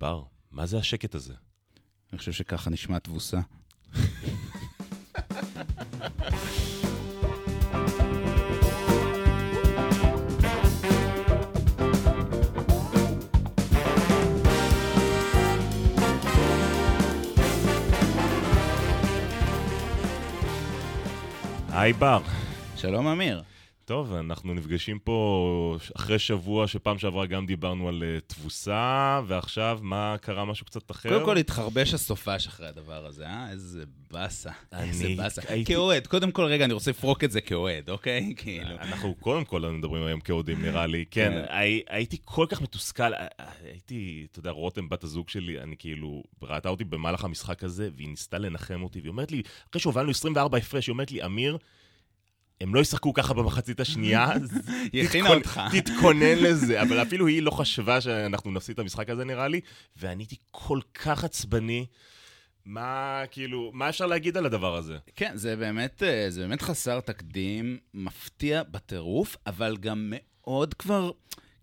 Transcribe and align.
בר, 0.00 0.22
מה 0.50 0.66
זה 0.66 0.78
השקט 0.78 1.14
הזה? 1.14 1.34
אני 2.12 2.18
חושב 2.18 2.32
שככה 2.32 2.70
נשמע 2.70 2.98
תבוסה. 2.98 3.40
היי 21.72 21.92
בר. 21.92 22.22
שלום 22.76 23.06
אמיר. 23.06 23.42
טוב, 23.90 24.14
אנחנו 24.14 24.54
נפגשים 24.54 24.98
פה 24.98 25.76
אחרי 25.96 26.18
שבוע 26.18 26.66
שפעם 26.66 26.98
שעברה 26.98 27.26
גם 27.26 27.46
דיברנו 27.46 27.88
על 27.88 28.02
uh, 28.02 28.34
תבוסה, 28.34 29.20
ועכשיו 29.26 29.78
מה 29.82 30.16
קרה 30.20 30.44
משהו 30.44 30.66
קצת 30.66 30.90
אחר? 30.90 31.08
קודם 31.08 31.24
כל 31.24 31.36
התחרבש 31.36 31.94
הסופש 31.94 32.46
אחרי 32.46 32.66
הדבר 32.66 33.06
הזה, 33.06 33.26
אה? 33.26 33.50
איזה 33.50 33.84
באסה. 34.10 34.50
איזה 34.72 35.08
באסה. 35.16 35.42
הייתי- 35.48 35.72
כאוהד, 35.72 36.06
קודם 36.06 36.30
כל, 36.32 36.44
רגע, 36.44 36.64
אני 36.64 36.72
רוצה 36.72 36.90
לפרוק 36.90 37.24
את 37.24 37.30
זה 37.30 37.40
כאוהד, 37.40 37.90
אוקיי? 37.90 38.32
כאילו. 38.36 38.70
אנחנו 38.70 39.14
קודם 39.14 39.44
כל 39.44 39.60
מדברים 39.60 40.02
היום 40.02 40.20
כאוהדים, 40.20 40.62
נראה 40.62 40.86
לי. 40.86 41.04
כן, 41.10 41.32
כן. 41.32 41.54
הי, 41.54 41.82
הייתי 41.88 42.16
כל 42.24 42.46
כך 42.48 42.62
מתוסכל, 42.62 43.14
אה, 43.14 43.26
אה, 43.40 43.46
הייתי, 43.62 44.26
אתה 44.30 44.38
יודע, 44.38 44.50
רותם, 44.50 44.88
בת 44.88 45.04
הזוג 45.04 45.28
שלי, 45.28 45.60
אני 45.60 45.76
כאילו, 45.78 46.22
ראתה 46.42 46.68
אותי 46.68 46.84
במהלך 46.84 47.24
המשחק 47.24 47.64
הזה, 47.64 47.88
והיא 47.96 48.08
ניסתה 48.08 48.38
לנחם 48.38 48.82
אותי, 48.82 49.00
והיא 49.00 49.10
אומרת 49.10 49.32
לי, 49.32 49.42
אחרי 49.70 49.80
שהובלנו 49.80 50.10
24 50.10 50.58
הפרש, 50.58 50.86
היא 50.86 50.92
אומרת 50.92 51.10
לי, 51.10 51.24
אמיר, 51.24 51.58
הם 52.60 52.74
לא 52.74 52.80
ישחקו 52.80 53.12
ככה 53.12 53.34
במחצית 53.34 53.80
השנייה, 53.80 54.32
היא 54.92 55.04
הכינה 55.04 55.28
אותך. 55.28 55.60
תתכונן 55.80 56.38
לזה, 56.38 56.82
אבל 56.82 57.02
אפילו 57.02 57.26
היא 57.26 57.42
לא 57.42 57.50
חשבה 57.50 58.00
שאנחנו 58.00 58.50
נפסיד 58.50 58.72
את 58.72 58.78
המשחק 58.78 59.10
הזה, 59.10 59.24
נראה 59.24 59.48
לי, 59.48 59.60
ואני 59.96 60.22
הייתי 60.22 60.36
כל 60.50 60.80
כך 60.94 61.24
עצבני. 61.24 61.86
מה, 62.64 63.22
כאילו, 63.30 63.70
מה 63.74 63.88
אפשר 63.88 64.06
להגיד 64.06 64.36
על 64.36 64.46
הדבר 64.46 64.76
הזה? 64.76 64.98
כן, 65.16 65.32
זה 65.34 65.56
באמת, 65.56 66.02
אה, 66.02 66.26
זה 66.30 66.40
באמת 66.40 66.62
חסר 66.62 67.00
תקדים, 67.00 67.78
מפתיע 67.94 68.62
בטירוף, 68.62 69.36
אבל 69.46 69.76
גם 69.76 70.12
מאוד 70.16 70.74
כבר, 70.74 71.10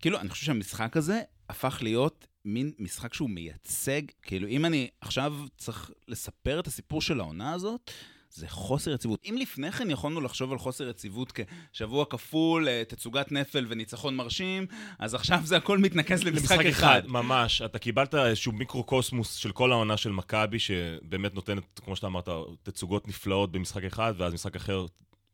כאילו, 0.00 0.20
אני 0.20 0.28
חושב 0.28 0.46
שהמשחק 0.46 0.96
הזה 0.96 1.20
הפך 1.48 1.78
להיות 1.82 2.26
מין 2.44 2.72
משחק 2.78 3.14
שהוא 3.14 3.30
מייצג, 3.30 4.02
כאילו, 4.22 4.48
אם 4.48 4.64
אני 4.64 4.88
עכשיו 5.00 5.34
צריך 5.56 5.90
לספר 6.08 6.60
את 6.60 6.66
הסיפור 6.66 7.02
של 7.02 7.20
העונה 7.20 7.52
הזאת, 7.52 7.90
זה 8.30 8.48
חוסר 8.48 8.92
יציבות. 8.92 9.20
אם 9.24 9.36
לפני 9.40 9.72
כן 9.72 9.90
יכולנו 9.90 10.20
לחשוב 10.20 10.52
על 10.52 10.58
חוסר 10.58 10.88
יציבות 10.88 11.32
כשבוע 11.72 12.04
כפול, 12.04 12.68
אה, 12.68 12.82
תצוגת 12.88 13.32
נפל 13.32 13.66
וניצחון 13.68 14.16
מרשים, 14.16 14.66
אז 14.98 15.14
עכשיו 15.14 15.40
זה 15.44 15.56
הכל 15.56 15.78
מתנקז 15.78 16.24
למשחק 16.24 16.66
אחד. 16.66 17.02
ממש. 17.06 17.62
אתה 17.62 17.78
קיבלת 17.78 18.14
איזשהו 18.14 18.52
מיקרו-קוסמוס 18.52 19.34
של 19.34 19.52
כל 19.52 19.72
העונה 19.72 19.96
של 19.96 20.12
מכבי, 20.12 20.58
שבאמת 20.58 21.34
נותנת, 21.34 21.80
כמו 21.84 21.96
שאתה 21.96 22.06
אמרת, 22.06 22.28
תצוגות 22.62 23.08
נפלאות 23.08 23.52
במשחק 23.52 23.84
אחד, 23.84 24.14
ואז 24.18 24.34
משחק 24.34 24.56
אחר, 24.56 24.86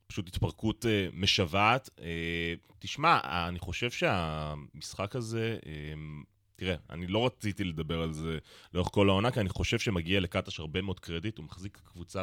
פשוט 0.07 0.29
התפרקות 0.29 0.87
אה, 0.87 1.09
משוועת. 1.13 1.91
אה, 2.01 2.55
תשמע, 2.79 3.21
אני 3.49 3.59
חושב 3.59 3.91
שהמשחק 3.91 5.17
הזה... 5.17 5.59
אה, 5.67 5.73
תראה, 6.57 6.75
אני 6.91 7.07
לא 7.07 7.27
רציתי 7.27 7.65
לדבר 7.65 8.03
על 8.03 8.13
זה 8.13 8.39
לאורך 8.75 8.89
כל 8.93 9.09
העונה, 9.09 9.31
כי 9.31 9.41
אני 9.41 9.49
חושב 9.49 9.79
שמגיע 9.79 10.21
לקטש 10.21 10.61
הרבה 10.61 10.83
מאוד 10.83 11.01
קרדיט, 11.01 11.39
הוא 11.39 11.45
מחזיק 11.45 11.79
קבוצה 11.85 12.23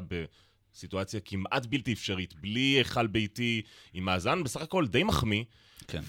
בסיטואציה 0.74 1.20
כמעט 1.20 1.66
בלתי 1.66 1.94
אפשרית, 1.94 2.34
בלי 2.34 2.60
היכל 2.60 3.08
ביתי, 3.08 3.62
עם 3.94 4.06
מאזן 4.06 4.44
בסך 4.44 4.62
הכל 4.62 4.88
די 4.88 5.04
מחמיא. 5.04 5.44
כן. 5.88 6.02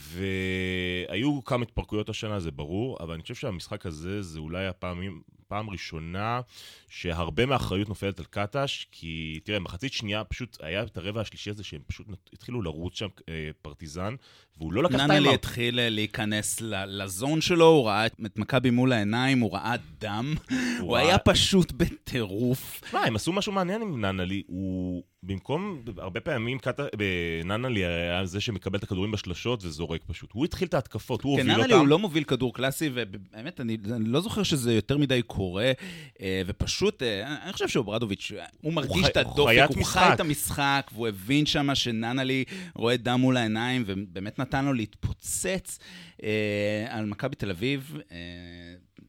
והיו 1.08 1.44
כמה 1.44 1.62
התפרקויות 1.62 2.08
השנה, 2.08 2.40
זה 2.40 2.50
ברור, 2.50 2.96
אבל 3.00 3.14
אני 3.14 3.22
חושב 3.22 3.34
שהמשחק 3.34 3.86
הזה 3.86 4.22
זה 4.22 4.38
אולי 4.38 4.66
הפעמים, 4.66 5.22
פעם 5.48 5.70
ראשונה 5.70 6.40
שהרבה 6.88 7.46
מהאחריות 7.46 7.88
נופלת 7.88 8.18
על 8.18 8.24
קטש, 8.30 8.86
כי 8.92 9.40
תראה, 9.44 9.58
מחצית 9.58 9.92
שנייה 9.92 10.24
פשוט 10.24 10.56
היה 10.62 10.82
את 10.82 10.96
הרבע 10.96 11.20
השלישי 11.20 11.50
הזה 11.50 11.64
שהם 11.64 11.80
פשוט 11.86 12.06
התחילו 12.32 12.62
לרוץ 12.62 12.94
שם 12.98 13.06
אה, 13.28 13.50
פרטיזן, 13.62 14.14
והוא 14.58 14.72
לא 14.72 14.82
לקח 14.82 14.94
ננלי 14.94 15.08
timeout. 15.08 15.34
התחיל 15.34 15.80
אה, 15.80 15.88
להיכנס 15.88 16.60
ל 16.86 16.97
zone 16.97 17.40
שלו, 17.40 17.66
הוא 17.66 17.86
ראה 17.86 18.06
את 18.06 18.38
מכבי 18.38 18.70
מול 18.70 18.92
העיניים, 18.92 19.40
הוא 19.40 19.52
ראה 19.54 19.74
דם. 19.98 20.34
הוא 20.80 20.92
ראה- 20.96 21.02
היה 21.02 21.18
פשוט 21.18 21.72
בטירוף. 21.72 22.80
תשמע, 22.84 23.00
הם 23.00 23.16
עשו 23.16 23.32
משהו 23.32 23.52
מעניין 23.52 23.82
עם 23.82 24.04
ננלי, 24.04 24.42
הוא 24.46 25.02
במקום, 25.24 25.82
הרבה 25.98 26.20
פעמים 26.20 26.58
קטש, 26.58 26.82
ננלי 27.44 27.84
היה 27.84 28.26
זה 28.26 28.40
שמקבל 28.40 28.78
את 28.78 28.82
הכדורים 28.82 29.10
בשלשות 29.12 29.64
וזורק 29.64 30.00
פשוט. 30.06 30.30
הוא 30.32 30.44
התחיל 30.44 30.68
את 30.68 30.74
ההתקפות, 30.74 31.22
הוא 31.22 31.36
כן, 31.36 31.42
הוביל 31.42 31.56
ננלי 31.56 31.72
אותם. 31.72 31.80
הוא 31.80 31.88
לא 31.88 31.98
מוביל 31.98 32.24
כדור 32.24 32.54
קלאסי, 32.54 32.90
ובאמת, 32.94 33.60
אני 33.60 33.76
אני 33.90 34.04
לא 34.08 34.20
זוכר 34.20 34.42
שזה 34.42 34.72
יותר 34.74 34.98
מדי 34.98 35.22
קורה, 35.22 35.72
אה, 36.20 36.42
ופשוט, 36.46 37.02
אה, 37.02 37.36
אני 37.44 37.52
חושב 37.52 37.68
שאוברדוביץ', 37.68 38.32
אה, 38.38 38.44
הוא 38.60 38.72
מרגיש 38.72 39.04
חי- 39.04 39.10
את 39.10 39.16
הוא 39.16 39.32
הדופק, 39.32 39.66
הוא 39.68 39.80
משחק. 39.80 40.00
חי 40.08 40.14
את 40.14 40.20
המשחק, 40.20 40.90
והוא 40.94 41.08
הבין 41.08 41.46
שם 41.46 41.74
שננלי 41.74 42.44
רואה 42.74 42.96
דם 42.96 43.20
מול 43.20 43.36
העיניים, 43.36 43.82
ובאמת 43.86 44.38
נתן 44.38 44.64
לו 44.64 44.72
להתפוצץ 44.72 45.78
אה, 46.22 46.28
על 46.88 47.04
מכבי 47.06 47.36
תל 47.36 47.50
אביב. 47.50 47.96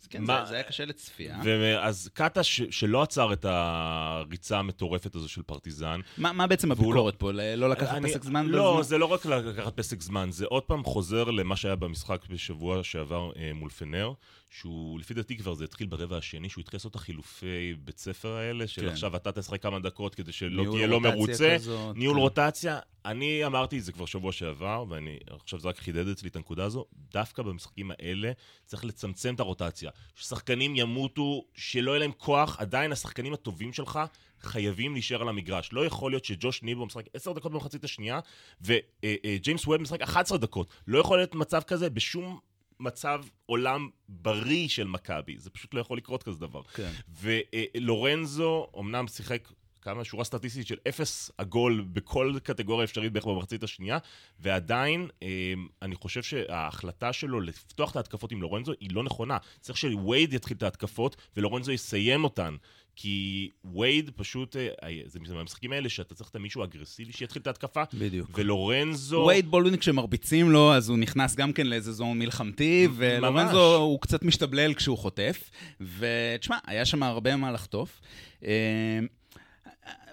כן, 0.09 0.23
מה- 0.23 0.39
זה- 0.45 0.49
זה 0.49 0.55
היה 0.55 0.63
קשה 0.63 0.85
לצפייה. 0.85 1.39
ואז 1.43 2.09
קטש, 2.13 2.61
שלא 2.61 3.01
עצר 3.03 3.33
את 3.33 3.45
הריצה 3.49 4.59
המטורפת 4.59 5.15
הזו 5.15 5.29
של 5.29 5.41
פרטיזן, 5.41 5.99
מה 6.17 6.31
מה 6.31 6.47
בעצם 6.47 6.71
הביקורת 6.71 7.15
פה? 7.15 7.31
ל- 7.33 7.55
לא 7.55 7.69
לקחת 7.69 7.95
אני- 7.97 8.09
פסק 8.09 8.23
זמן? 8.23 8.45
לא, 8.45 8.71
בזמן? 8.71 8.83
זה 8.83 8.97
לא 8.97 9.05
רק 9.05 9.25
לקחת 9.25 9.77
פסק 9.77 10.01
זמן, 10.01 10.31
זה 10.31 10.45
עוד 10.45 10.63
פעם 10.63 10.83
חוזר 10.83 11.23
למה 11.23 11.55
שהיה 11.55 11.75
במשחק 11.75 12.25
בשבוע 12.29 12.83
שעבר 12.83 13.31
אה, 13.39 13.51
מול 13.53 13.69
פנר, 13.69 14.11
שהוא 14.59 14.99
לפי 14.99 15.13
דעתי 15.13 15.37
כבר 15.37 15.53
זה 15.53 15.63
התחיל 15.63 15.87
ברבע 15.87 16.17
השני, 16.17 16.49
שהוא 16.49 16.61
התחיל 16.61 16.77
לעשות 16.77 16.91
את 16.91 16.95
החילופי 16.95 17.73
בית 17.79 17.97
ספר 17.97 18.29
האלה, 18.29 18.67
של 18.67 18.81
כן. 18.81 18.87
עכשיו 18.87 19.15
אתה 19.15 19.31
תשחק 19.31 19.61
כמה 19.61 19.79
דקות 19.79 20.15
כדי 20.15 20.31
שלא 20.31 20.71
תהיה 20.71 20.87
לא 20.87 20.99
מרוצה. 20.99 21.55
כזאת, 21.55 21.95
ניהול 21.95 22.15
כן. 22.15 22.21
רוטציה, 22.21 22.79
אני 23.05 23.45
אמרתי 23.45 23.79
את 23.79 23.83
זה 23.83 23.91
כבר 23.91 24.05
שבוע 24.05 24.31
שעבר, 24.31 24.85
ואני 24.89 25.17
עכשיו 25.29 25.59
זה 25.59 25.67
רק 25.67 25.77
חידד 25.77 26.07
אצלי 26.07 26.29
את 26.29 26.35
הנקודה 26.35 26.65
הזו, 26.65 26.85
דווקא 27.13 27.43
במשחקים 27.43 27.91
האלה 27.91 28.31
צריך 28.65 28.85
לצמצם 28.85 29.35
את 29.35 29.39
הרוטציה. 29.39 29.91
ששחקנים 30.15 30.75
ימותו, 30.75 31.45
שלא 31.55 31.91
יהיה 31.91 31.99
להם 31.99 32.11
כוח, 32.17 32.59
עדיין 32.59 32.91
השחקנים 32.91 33.33
הטובים 33.33 33.73
שלך 33.73 33.99
חייבים 34.41 34.93
להישאר 34.93 35.21
על 35.21 35.29
המגרש. 35.29 35.69
לא 35.73 35.85
יכול 35.85 36.11
להיות 36.11 36.25
שג'וש 36.25 36.63
ניבו 36.63 36.85
משחק 36.85 37.05
10 37.13 37.33
דקות 37.33 37.51
במחצית 37.51 37.83
השנייה, 37.83 38.19
וג'יימס 38.61 39.67
ווב 39.67 39.77
משחק 39.77 40.01
11 40.01 40.37
דקות. 40.37 40.67
לא 40.87 40.99
יכול 40.99 41.17
להיות 41.17 41.35
מצב 41.35 41.61
כזה 41.61 41.89
בשום 41.89 42.39
מצב 42.83 43.23
עולם 43.45 43.89
בריא 44.09 44.67
של 44.67 44.87
מכבי. 44.87 45.37
זה 45.37 45.49
פשוט 45.49 45.73
לא 45.73 45.79
יכול 45.79 45.97
לקרות 45.97 46.23
כזה 46.23 46.39
דבר. 46.39 46.61
כן. 46.63 46.91
ולורנזו 47.21 48.67
אמנם 48.79 49.07
שיחק 49.07 49.47
כמה 49.83 50.03
שורה 50.03 50.23
סטטיסטית 50.23 50.67
של 50.67 50.77
אפס 50.87 51.31
עגול 51.37 51.85
בכל 51.93 52.33
קטגוריה 52.43 52.83
אפשרית 52.83 53.13
בערך 53.13 53.25
במחצית 53.25 53.63
השנייה, 53.63 53.97
ועדיין 54.39 55.07
אה, 55.23 55.53
אני 55.81 55.95
חושב 55.95 56.23
שההחלטה 56.23 57.13
שלו 57.13 57.41
לפתוח 57.41 57.91
את 57.91 57.95
ההתקפות 57.95 58.31
עם 58.31 58.41
לורנזו 58.41 58.73
היא 58.79 58.89
לא 58.93 59.03
נכונה. 59.03 59.37
צריך 59.61 59.77
שווייד 59.77 60.33
יתחיל 60.33 60.57
את 60.57 60.63
ההתקפות 60.63 61.15
ולורנזו 61.37 61.71
יסיים 61.71 62.23
אותן. 62.23 62.55
כי 62.95 63.49
וייד 63.75 64.11
פשוט, 64.15 64.55
אה, 64.55 64.69
זה 65.05 65.19
מהמשחקים 65.33 65.71
האלה 65.71 65.89
שאתה 65.89 66.15
צריך 66.15 66.29
את 66.29 66.35
מישהו 66.35 66.63
אגרסיבי 66.63 67.13
שיתחיל 67.13 67.41
את 67.41 67.47
ההתקפה, 67.47 67.83
בדיוק. 67.93 68.29
ולורנזו... 68.33 69.25
וייד 69.27 69.47
בולדווין 69.47 69.79
כשמרביצים 69.79 70.51
לו, 70.51 70.73
אז 70.73 70.89
הוא 70.89 70.97
נכנס 70.97 71.35
גם 71.35 71.53
כן 71.53 71.67
לאיזה 71.67 71.91
זון 71.91 72.19
מלחמתי, 72.19 72.87
ולורנזו 72.95 73.75
הוא 73.75 73.99
קצת 74.01 74.23
משתבלל 74.23 74.73
כשהוא 74.73 74.97
חוטף. 74.97 75.49
ותשמע, 75.81 76.57
היה 76.67 76.85
שם 76.85 77.03
הרבה 77.03 77.35
מה 77.35 77.51
לחטוף. 77.51 78.01
אה, 78.45 78.99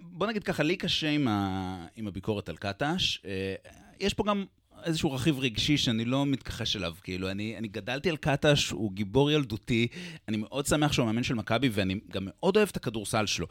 בוא 0.00 0.26
נגיד 0.26 0.42
ככה, 0.42 0.62
לי 0.62 0.76
קשה 0.76 1.10
עם, 1.10 1.28
ה... 1.28 1.86
עם 1.96 2.06
הביקורת 2.06 2.48
על 2.48 2.56
קטש. 2.56 3.18
אה, 3.24 3.54
יש 4.00 4.14
פה 4.14 4.24
גם 4.24 4.44
איזשהו 4.84 5.12
רכיב 5.12 5.38
רגשי 5.38 5.76
שאני 5.76 6.04
לא 6.04 6.26
מתכחש 6.26 6.76
אליו. 6.76 6.94
כאילו, 7.02 7.30
אני, 7.30 7.58
אני 7.58 7.68
גדלתי 7.68 8.10
על 8.10 8.16
קטש, 8.16 8.70
הוא 8.70 8.92
גיבור 8.92 9.30
ילדותי, 9.30 9.86
אני 10.28 10.36
מאוד 10.36 10.66
שמח 10.66 10.92
שהוא 10.92 11.06
מאמן 11.06 11.22
של 11.22 11.34
מכבי, 11.34 11.68
ואני 11.72 11.94
גם 12.10 12.22
מאוד 12.24 12.56
אוהב 12.56 12.68
את 12.68 12.76
הכדורסל 12.76 13.26
שלו. 13.26 13.46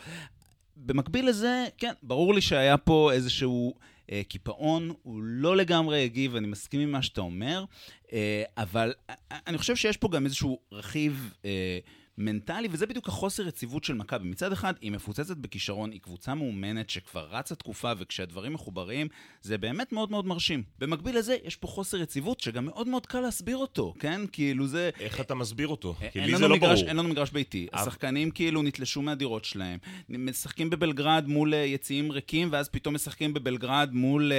במקביל 0.78 1.30
לזה, 1.30 1.66
כן, 1.78 1.94
ברור 2.04 2.34
לי 2.34 2.42
שהיה 2.42 2.78
פה 2.78 3.12
איזשהו 3.14 3.74
אה, 4.12 4.22
קיפאון, 4.28 4.92
הוא 5.04 5.22
לא 5.24 5.58
לגמרי 5.58 6.04
הגיב, 6.04 6.36
אני 6.36 6.48
מסכים 6.48 6.82
עם 6.82 6.92
מה 6.92 7.02
שאתה 7.02 7.22
אומר, 7.22 7.66
אה, 8.14 8.44
אבל 8.58 8.94
אה, 9.10 9.16
אני 9.48 9.58
חושב 9.58 9.76
שיש 9.76 9.98
פה 9.98 10.10
גם 10.10 10.26
איזשהו 10.26 10.60
רכיב 10.72 11.34
אה, 11.46 11.80
מנטלי, 12.20 12.68
וזה 12.72 12.88
בדיוק 12.88 13.08
החוסר 13.08 13.48
יציבות 13.48 13.84
של 13.84 13.94
מכבי. 13.94 14.30
מצד 14.30 14.52
אחד, 14.52 14.74
היא 14.82 14.92
מפוצצת 14.92 15.38
בכישרון, 15.38 15.92
היא 15.92 16.02
קבוצה 16.02 16.36
מאומנת 16.36 16.90
שכבר 16.90 17.28
רצה 17.32 17.56
תקופה, 17.56 17.92
וכשהדברים 17.98 18.54
מחוברים, 18.54 19.08
זה 19.42 19.58
באמת 19.58 19.92
מאוד 19.92 20.12
מאוד 20.12 20.26
מרשים. 20.26 20.64
במקביל 20.80 21.18
לזה, 21.18 21.38
יש 21.44 21.56
פה 21.56 21.68
חוסר 21.68 21.98
יציבות 21.98 22.40
שגם 22.40 22.66
מאוד 22.66 22.88
מאוד 22.88 23.06
קל 23.06 23.20
להסביר 23.20 23.58
אותו, 23.58 23.94
כן? 24.00 24.22
כאילו 24.32 24.68
זה... 24.68 24.90
איך 25.00 25.22
אתה 25.22 25.36
מסביר 25.36 25.68
אותו? 25.68 25.96
כי 26.12 26.20
לי 26.20 26.38
זה 26.38 26.48
לא 26.48 26.56
מגרש, 26.56 26.80
ברור. 26.80 26.90
אין 26.90 26.98
לנו 26.98 27.10
מגרש 27.10 27.32
ביתי. 27.32 27.68
אבל... 27.74 27.82
השחקנים 27.82 28.32
כאילו 28.32 28.62
נתלשו 28.62 29.02
מהדירות 29.02 29.46
שלהם. 29.46 29.80
משחקים 30.10 30.70
בבלגרד 30.70 31.28
מול 31.28 31.54
אה, 31.54 31.60
יציאים 31.60 32.12
ריקים, 32.12 32.50
ואז 32.52 32.70
פתאום 32.70 32.96
משחקים 32.96 33.34
בבלגרד 33.34 33.90
מול 33.94 34.32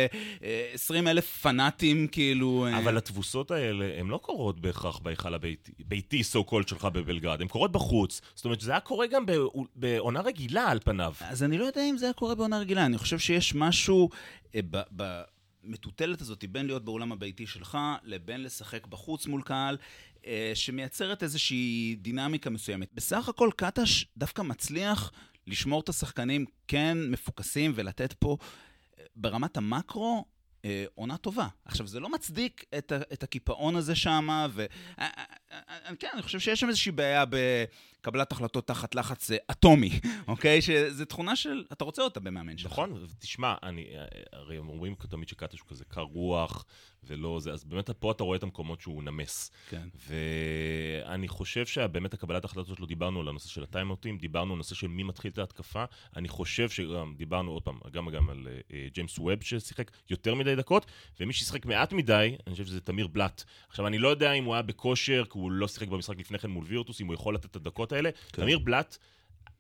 20 0.73 1.07
אה, 1.07 1.11
אלף 1.11 1.41
פנאטים, 1.43 2.07
כאילו... 2.07 2.67
אבל 2.79 2.97
התבוסות 2.97 3.51
האלה, 3.51 3.99
הן 3.99 4.07
לא 4.07 4.17
קורות 4.17 4.61
בהכרח 4.61 4.99
בהיכל 4.99 5.35
הביתי, 5.35 6.21
so 6.33 6.51
called 6.51 6.69
שלך 6.69 6.85
בבלגרד. 6.85 7.41
הן 7.41 7.49
קורות 7.49 7.70
בחוץ. 7.71 8.21
זאת 8.35 8.45
אומרת, 8.45 8.61
זה 8.61 8.71
היה 8.71 8.81
קורה 8.81 9.07
גם 9.07 9.25
בעונה 9.75 10.21
רגילה 10.21 10.69
על 10.69 10.79
פניו. 10.85 11.15
אז 11.21 11.43
אני 11.43 11.59
לא 11.59 11.65
יודע 11.65 11.91
אם 11.91 11.99
זה 11.99 12.07
היה 12.07 12.13
קורה 12.13 12.35
בעונה 12.35 12.59
רגילה. 12.59 12.87
אני 12.87 12.99
חושב 12.99 13.19
שיש 13.19 13.55
משהו 13.55 14.11
אה, 14.55 14.61
במטוטלת 14.91 16.21
הזאת 16.21 16.45
בין 16.49 16.67
להיות 16.67 16.85
באולם 16.85 17.13
הביתי 17.13 17.47
שלך, 17.47 17.79
לבין 18.05 18.43
לשחק 18.43 18.87
בחוץ 18.87 19.27
מול 19.27 19.43
קהל, 19.43 19.77
אה, 20.27 20.53
שמייצרת 20.55 21.23
איזושהי 21.23 21.97
דינמיקה 22.01 22.51
מסוימת. 22.51 22.89
בסך 22.95 23.29
הכל 23.29 23.51
קטש 23.57 24.05
דווקא 24.17 24.43
מצליח 24.43 25.13
לשמור 25.47 25.81
את 25.81 25.89
השחקנים 25.89 26.45
כן 26.69 26.99
מפוקסים 27.09 27.73
ולתת 27.75 28.13
פה 28.13 28.37
אה, 28.99 29.05
ברמת 29.17 29.57
המקרו 29.57 30.25
אה, 30.65 30.85
עונה 30.95 31.17
טובה. 31.17 31.49
עכשיו, 31.65 31.87
זה 31.87 32.01
לא 32.01 32.09
מצדיק 32.09 32.65
את, 32.79 32.93
את 33.13 33.23
הקיפאון 33.23 33.77
הזה 33.77 33.95
שם, 33.95 34.49
וכן, 34.55 34.67
אה, 34.99 35.09
אה, 35.53 36.13
אני 36.15 36.23
חושב 36.23 36.39
שיש 36.39 36.61
שם 36.61 36.69
איזושהי 36.69 36.93
בעיה 36.93 37.25
בקבלת 38.01 38.33
החלטות 38.33 38.67
תחת 38.67 38.95
לחץ 38.95 39.31
אטומי, 39.51 39.91
אוקיי? 40.29 40.63
שזו 40.63 41.05
תכונה 41.05 41.37
של, 41.37 41.65
אתה 41.73 41.85
רוצה 41.85 42.03
אותה 42.03 42.21
במאמן 42.21 42.59
שלך. 42.59 42.73
נכון, 42.73 43.07
תשמע, 43.19 43.55
אני, 43.63 43.87
הרי 44.33 44.59
אומרים 44.59 44.95
תמיד 44.95 45.29
שקטש 45.29 45.61
הוא 45.61 45.69
כזה 45.69 45.85
קר 45.85 46.01
רוח, 46.01 46.65
ולא 47.05 47.41
זה, 47.41 47.53
אז 47.53 47.65
באמת 47.65 47.91
פה 47.91 48.13
אתה 48.13 48.25
רואה 48.25 48.37
את 48.37 48.43
המקומות 48.43 48.81
שהוא 48.81 49.03
נמס. 49.03 49.51
כן. 49.69 49.89
ואני 50.09 51.29
חושב 51.29 51.67
שבאמת 51.67 52.15
הקבלת 52.15 52.45
החלטות 52.45 52.77
שלו, 52.77 52.87
דיברנו 52.87 53.21
על 53.21 53.29
הנושא 53.29 53.49
של 53.49 53.63
הטיימאוטים, 53.63 54.19
דיברנו 54.19 54.53
על 54.53 54.57
הנושא 54.57 54.75
של 54.75 54.87
מי 54.87 55.03
מתחיל 55.03 55.31
את 55.31 55.39
ההתקפה, 55.39 55.85
אני 56.17 56.29
חושב 56.29 56.69
שגם 56.71 57.15
דיברנו 57.17 57.51
עוד 57.51 57.63
פעם, 57.63 57.79
גם, 57.93 58.11
גם 58.11 58.31
על 58.31 58.49
uh, 58.49 58.73
ג'יימס 58.95 59.19
ווב 59.19 59.43
ששיחק 59.43 59.91
יותר 60.11 60.35
מדי 60.35 60.57
דקות, 60.57 60.87
ומי 61.21 61.33
ששיחק 61.33 61.67
מעט 61.67 61.93
מדי, 61.93 62.37
אני 62.47 62.53
חושב 62.53 62.67
שזה 62.67 62.81
תמיר 62.81 63.07
בלאט. 63.07 63.43
עכשיו, 63.69 63.87
אני 63.87 63.99
לא 63.99 64.09
יודע 64.09 64.33
אם 64.33 64.45
הוא 64.45 64.55
היה 64.55 64.63
בכושר, 64.63 65.25
כי 65.25 65.39
הוא 65.39 65.51
לא 65.51 65.69
שיחק 65.69 65.89
במשחק 65.89 66.19
לפני 66.19 66.39
כן 66.39 66.51
מול 66.51 66.65
וירטוס, 66.69 67.01
אם 67.01 67.07
הוא 67.07 67.15
יכול 67.15 67.35
לתת 67.35 67.45
את 67.45 67.57
הדקות 67.57 67.90
האלה. 67.93 68.11
כן. 68.13 68.43
תמיר 68.43 68.59
בלאט, 68.59 68.97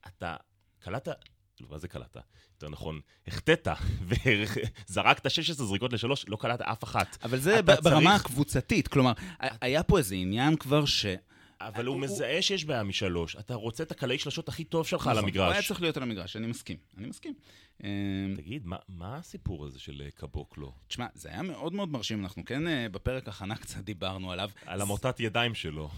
אתה 0.07 0.37
קלטת 0.79 1.25
מה 1.69 1.79
זה 1.79 1.89
קלעת? 1.89 2.17
יותר 2.55 2.69
נכון, 2.69 3.01
החטאת 3.27 3.69
וזרקת 4.89 5.31
16 5.31 5.67
זריקות 5.67 5.93
לשלוש, 5.93 6.25
לא 6.29 6.37
קלעת 6.37 6.61
אף 6.61 6.85
אחת. 6.85 7.19
אבל 7.23 7.39
זה 7.39 7.63
ברמה 7.63 7.83
צריך... 7.83 8.27
הקבוצתית, 8.27 8.89
כלומר, 8.89 9.13
היה 9.61 9.83
פה 9.83 9.99
איזה 9.99 10.15
עניין 10.15 10.57
כבר 10.57 10.85
ש... 10.85 11.07
אבל 11.61 11.87
הוא 11.87 12.01
מזהה 12.01 12.43
שיש 12.43 12.65
בעיה 12.65 12.83
משלוש. 12.83 13.37
אתה 13.37 13.55
רוצה 13.55 13.83
את 13.83 13.91
הקלעי 13.91 14.19
שלשות 14.19 14.49
הכי 14.49 14.65
טוב 14.65 14.87
שלך 14.87 15.07
על 15.07 15.13
נכון, 15.13 15.25
המגרש. 15.25 15.47
הוא 15.47 15.53
היה 15.53 15.63
צריך 15.63 15.81
להיות 15.81 15.97
על 15.97 16.03
המגרש, 16.03 16.37
אני 16.37 16.47
מסכים. 16.47 16.77
אני 16.99 17.07
מסכים. 17.07 17.35
אמ, 17.85 18.35
תגיד, 18.37 18.67
מה, 18.67 18.77
מה 18.89 19.17
הסיפור 19.17 19.67
הזה 19.67 19.79
של 19.79 20.03
אה, 20.05 20.11
קבוקלו? 20.11 20.73
תשמע, 20.89 21.07
זה 21.15 21.29
היה 21.29 21.43
מאוד 21.43 21.75
מאוד 21.75 21.89
מרשים, 21.89 22.23
אנחנו 22.23 22.45
כן 22.45 22.69
אה, 22.69 22.87
בפרק 22.89 23.29
הכנה 23.29 23.57
קצת 23.57 23.79
דיברנו 23.79 24.33
עליו. 24.33 24.51
על 24.67 24.81
המוטת 24.81 25.21
ידיים 25.21 25.55
שלו. 25.55 25.91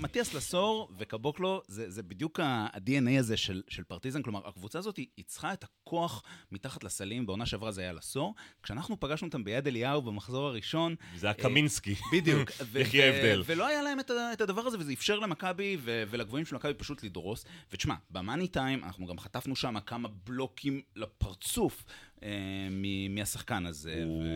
מתיאס 0.00 0.34
לסור 0.34 0.90
וקבוקלו, 0.98 1.62
זה, 1.68 1.90
זה 1.90 2.02
בדיוק 2.02 2.40
ה-DNA 2.40 3.18
הזה 3.18 3.36
של, 3.36 3.62
של 3.68 3.84
פרטיזן, 3.84 4.22
כלומר, 4.22 4.48
הקבוצה 4.48 4.78
הזאת 4.78 4.98
צריכה 5.26 5.52
את 5.52 5.64
הכוח 5.64 6.22
מתחת 6.52 6.84
לסלים, 6.84 7.26
בעונה 7.26 7.46
שעברה 7.46 7.72
זה 7.72 7.80
היה 7.80 7.92
לסור. 7.92 8.34
כשאנחנו 8.62 9.00
פגשנו 9.00 9.26
אותם 9.26 9.44
ביד 9.44 9.66
אליהו 9.66 10.02
במחזור 10.02 10.46
הראשון... 10.46 10.94
זה 11.16 11.26
היה 11.26 11.34
קמינסקי. 11.34 11.92
אה, 11.92 11.98
בדיוק. 12.12 12.50
יחי 12.80 13.02
ההבדל. 13.02 13.42
ולא 13.46 13.66
היה 13.66 13.82
להם 13.82 14.00
את, 14.00 14.10
את 14.32 14.40
הדבר 14.40 14.62
הזה, 14.62 14.78
וזה 14.78 14.92
אפשר 14.92 15.18
למכבי 15.18 15.76
ולגבוהים 15.82 16.46
של 16.46 16.56
מכבי 16.56 16.74
פשוט 16.74 17.02
לדרוס. 17.02 17.44
ותשמע, 17.72 17.94
במאני 18.10 18.48
טיים, 18.48 18.84
אנחנו 18.84 19.06
גם 19.06 19.18
חטפנו 19.18 19.56
שם 19.56 19.80
כמה 19.80 20.08
בלוקים 20.24 20.82
לפרצוף 20.96 21.19
אה, 22.22 22.68
מהשחקן 23.10 23.66
הזה. 23.66 24.02
הוא, 24.04 24.22
ו... 24.22 24.26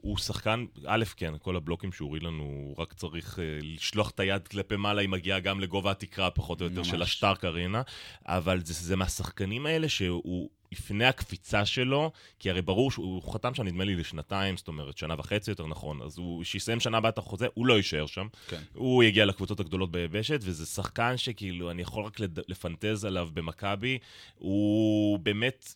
הוא 0.00 0.18
שחקן, 0.18 0.64
א', 0.86 1.04
כן, 1.16 1.34
כל 1.42 1.56
הבלוקים 1.56 1.92
שהוא 1.92 2.06
הוריד 2.06 2.22
לנו, 2.22 2.42
הוא 2.42 2.74
רק 2.78 2.92
צריך 2.92 3.38
אה, 3.38 3.58
לשלוח 3.62 4.10
את 4.10 4.20
היד 4.20 4.48
כלפי 4.48 4.76
מעלה, 4.76 5.00
היא 5.00 5.08
מגיעה 5.08 5.40
גם 5.40 5.60
לגובה 5.60 5.90
התקרה, 5.90 6.30
פחות 6.30 6.60
או 6.60 6.66
יותר, 6.66 6.78
ממש. 6.78 6.88
של 6.88 7.02
השטארק 7.02 7.44
ארינה, 7.44 7.82
אבל 8.26 8.60
זה, 8.64 8.74
זה 8.74 8.96
מהשחקנים 8.96 9.66
האלה 9.66 9.88
שהוא... 9.88 10.48
לפני 10.72 11.04
הקפיצה 11.04 11.66
שלו, 11.66 12.12
כי 12.38 12.50
הרי 12.50 12.62
ברור 12.62 12.90
שהוא 12.90 13.32
חתם 13.32 13.54
שם 13.54 13.62
נדמה 13.62 13.84
לי 13.84 13.96
לשנתיים, 13.96 14.56
זאת 14.56 14.68
אומרת 14.68 14.98
שנה 14.98 15.14
וחצי 15.18 15.50
יותר 15.50 15.66
נכון, 15.66 16.02
אז 16.02 16.18
הוא, 16.18 16.44
שיסיים 16.44 16.80
שנה 16.80 16.98
הבאה 16.98 17.10
את 17.10 17.18
החוזה, 17.18 17.46
הוא 17.54 17.66
לא 17.66 17.74
יישאר 17.74 18.06
שם. 18.06 18.26
כן. 18.48 18.62
הוא 18.74 19.04
יגיע 19.04 19.24
לקבוצות 19.24 19.60
הגדולות 19.60 19.90
ביבשת, 19.90 20.40
וזה 20.42 20.66
שחקן 20.66 21.16
שכאילו, 21.16 21.70
אני 21.70 21.82
יכול 21.82 22.04
רק 22.04 22.20
לפנטז 22.48 23.04
עליו 23.04 23.28
במכבי, 23.34 23.98
הוא 24.38 25.18
באמת... 25.18 25.74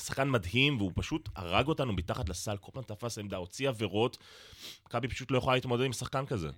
שחקן 0.00 0.30
מדהים, 0.30 0.76
והוא 0.76 0.92
פשוט 0.94 1.28
הרג 1.36 1.66
אותנו 1.68 1.92
מתחת 1.92 2.28
לסל, 2.28 2.56
כל 2.56 2.72
פעם 2.72 2.82
תפס 2.82 3.18
עמדה, 3.18 3.36
הוציא 3.36 3.68
עבירות. 3.68 4.18
מכבי 4.86 5.08
פשוט 5.08 5.30
לא 5.30 5.38
יכולה 5.38 5.54
להתמודד 5.56 5.84
עם 5.84 5.92
שחקן 5.92 6.26
כזה. 6.26 6.50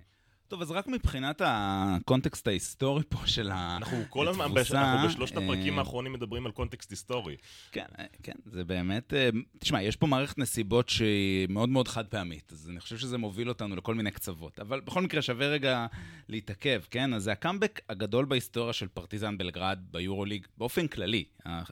טוב, 0.47 0.61
אז 0.61 0.71
רק 0.71 0.87
מבחינת 0.87 1.41
הקונטקסט 1.45 2.47
ההיסטורי 2.47 3.03
פה 3.09 3.17
של 3.25 3.49
התבוסה... 3.53 3.77
אנחנו 3.77 3.97
כל 4.09 4.27
הזמן, 4.27 4.45
אנחנו 4.71 5.07
בשלושת 5.07 5.37
הפרקים 5.37 5.73
אה, 5.73 5.79
האחרונים 5.79 6.13
מדברים 6.13 6.45
על 6.45 6.51
קונטקסט 6.51 6.91
היסטורי. 6.91 7.35
כן, 7.71 7.85
אה, 7.99 8.05
כן, 8.23 8.33
זה 8.45 8.63
באמת... 8.63 9.13
אה, 9.13 9.29
תשמע, 9.59 9.81
יש 9.81 9.95
פה 9.95 10.07
מערכת 10.07 10.37
נסיבות 10.37 10.89
שהיא 10.89 11.47
מאוד 11.49 11.69
מאוד 11.69 11.87
חד 11.87 12.07
פעמית, 12.07 12.51
אז 12.51 12.69
אני 12.69 12.79
חושב 12.79 12.97
שזה 12.97 13.17
מוביל 13.17 13.49
אותנו 13.49 13.75
לכל 13.75 13.95
מיני 13.95 14.11
קצוות. 14.11 14.59
אבל 14.59 14.81
בכל 14.81 15.01
מקרה 15.01 15.21
שווה 15.21 15.47
רגע 15.47 15.85
להתעכב, 16.29 16.81
כן? 16.91 17.13
אז 17.13 17.23
זה 17.23 17.31
הקאמבק 17.31 17.81
הגדול 17.89 18.25
בהיסטוריה 18.25 18.73
של 18.73 18.87
פרטיזן 18.87 19.37
בלגרד 19.37 19.79
ביורוליג, 19.91 20.47
באופן 20.57 20.87
כללי, 20.87 21.23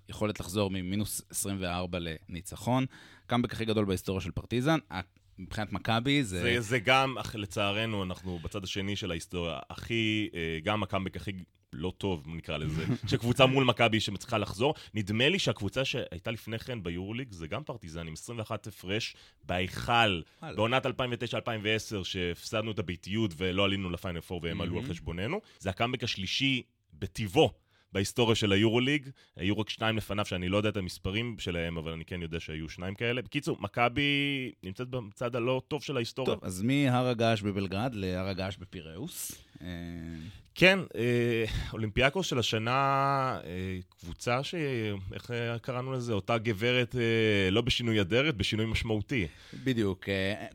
היכולת 0.08 0.40
לחזור 0.40 0.69
ממינוס 0.69 1.22
24 1.30 1.98
לניצחון. 2.02 2.86
הקאמבק 3.26 3.54
הכי 3.54 3.66
גדול 3.66 3.86
בהיסטוריה 3.86 4.22
של 4.22 4.31
פרטיזן. 4.31 4.80
מבחינת 5.39 5.74
מכבי 5.74 6.24
זה... 6.24 6.41
זה... 6.41 6.62
זה 6.62 6.80
גם, 6.80 7.15
לצערנו, 7.35 8.03
אנחנו 8.03 8.39
בצד 8.39 8.63
השני 8.63 8.95
של 8.95 9.12
ההיסטוריה, 9.12 9.59
הכי, 9.69 10.30
אה, 10.33 10.59
גם 10.63 10.83
הקאמבק 10.83 11.15
הכי 11.15 11.31
לא 11.74 11.94
טוב, 11.97 12.24
נקרא 12.27 12.57
לזה, 12.57 12.85
שקבוצה 13.09 13.45
מול 13.45 13.63
מכבי 13.63 14.00
שמצליחה 14.00 14.38
לחזור. 14.38 14.74
נדמה 14.94 15.30
לי 15.30 15.39
שהקבוצה 15.39 15.85
שהייתה 15.85 16.31
לפני 16.31 16.59
כן 16.59 16.83
ביורוליג 16.83 17.31
זה 17.31 17.47
גם 17.47 17.63
פרטיזן 17.63 18.07
עם 18.07 18.13
21 18.13 18.68
הפרש 18.68 19.15
בהיכל, 19.44 20.21
בעונת 20.41 20.85
2009-2010, 20.85 20.89
שהפסדנו 22.03 22.71
את 22.71 22.80
הביתיות 22.80 23.33
ולא 23.38 23.65
עלינו 23.65 23.89
לפיינל 23.89 24.19
4 24.31 24.47
והם 24.47 24.62
עלו 24.62 24.80
על 24.80 24.85
חשבוננו. 24.85 25.41
זה 25.59 25.69
הקאמבק 25.69 26.03
השלישי 26.03 26.62
בטיבו 26.94 27.53
בהיסטוריה 27.94 28.36
של 28.36 28.51
היורוליג. 28.51 29.10
היו 29.36 29.60
רק 29.60 29.69
שניים 29.69 29.98
לפניו 29.98 30.25
שאני 30.25 30.50
לא 30.50 30.57
יודע 30.57 30.69
את 30.69 30.78
המספרים 30.78 31.36
שלהם, 31.40 31.78
אבל 31.78 31.92
אני 31.92 32.06
כן 32.06 32.22
יודע 32.22 32.40
שהיו 32.40 32.69
שניים 32.69 32.95
כאלה. 32.95 33.22
בקיצור, 33.22 33.57
מכבי 33.60 34.51
נמצאת 34.63 34.88
בצד 34.88 35.36
הלא 35.36 35.62
טוב 35.68 35.84
של 35.84 35.95
ההיסטוריה. 35.95 36.36
טוב, 36.36 36.45
אז 36.45 36.62
מהר 36.62 37.07
הגעש 37.07 37.42
בבלגרד 37.42 37.95
להר 37.95 38.28
הגעש 38.28 38.57
בפיראוס. 38.57 39.31
כן, 40.56 40.80
אה, 40.95 41.45
אולימפיאקוס 41.74 42.28
של 42.28 42.40
השנה, 42.40 42.72
אה, 43.45 43.78
קבוצה 44.00 44.44
ש... 44.44 44.56
איך 45.14 45.31
אה, 45.31 45.60
קראנו 45.60 45.94
לזה? 45.94 46.14
אותה 46.14 46.38
גברת 46.38 46.95
לא 47.52 47.62
בשינוי 47.62 48.02
אדרת, 48.02 48.38
בשינוי 48.38 48.66
משמעותי. 48.66 49.28
בדיוק. 49.64 50.06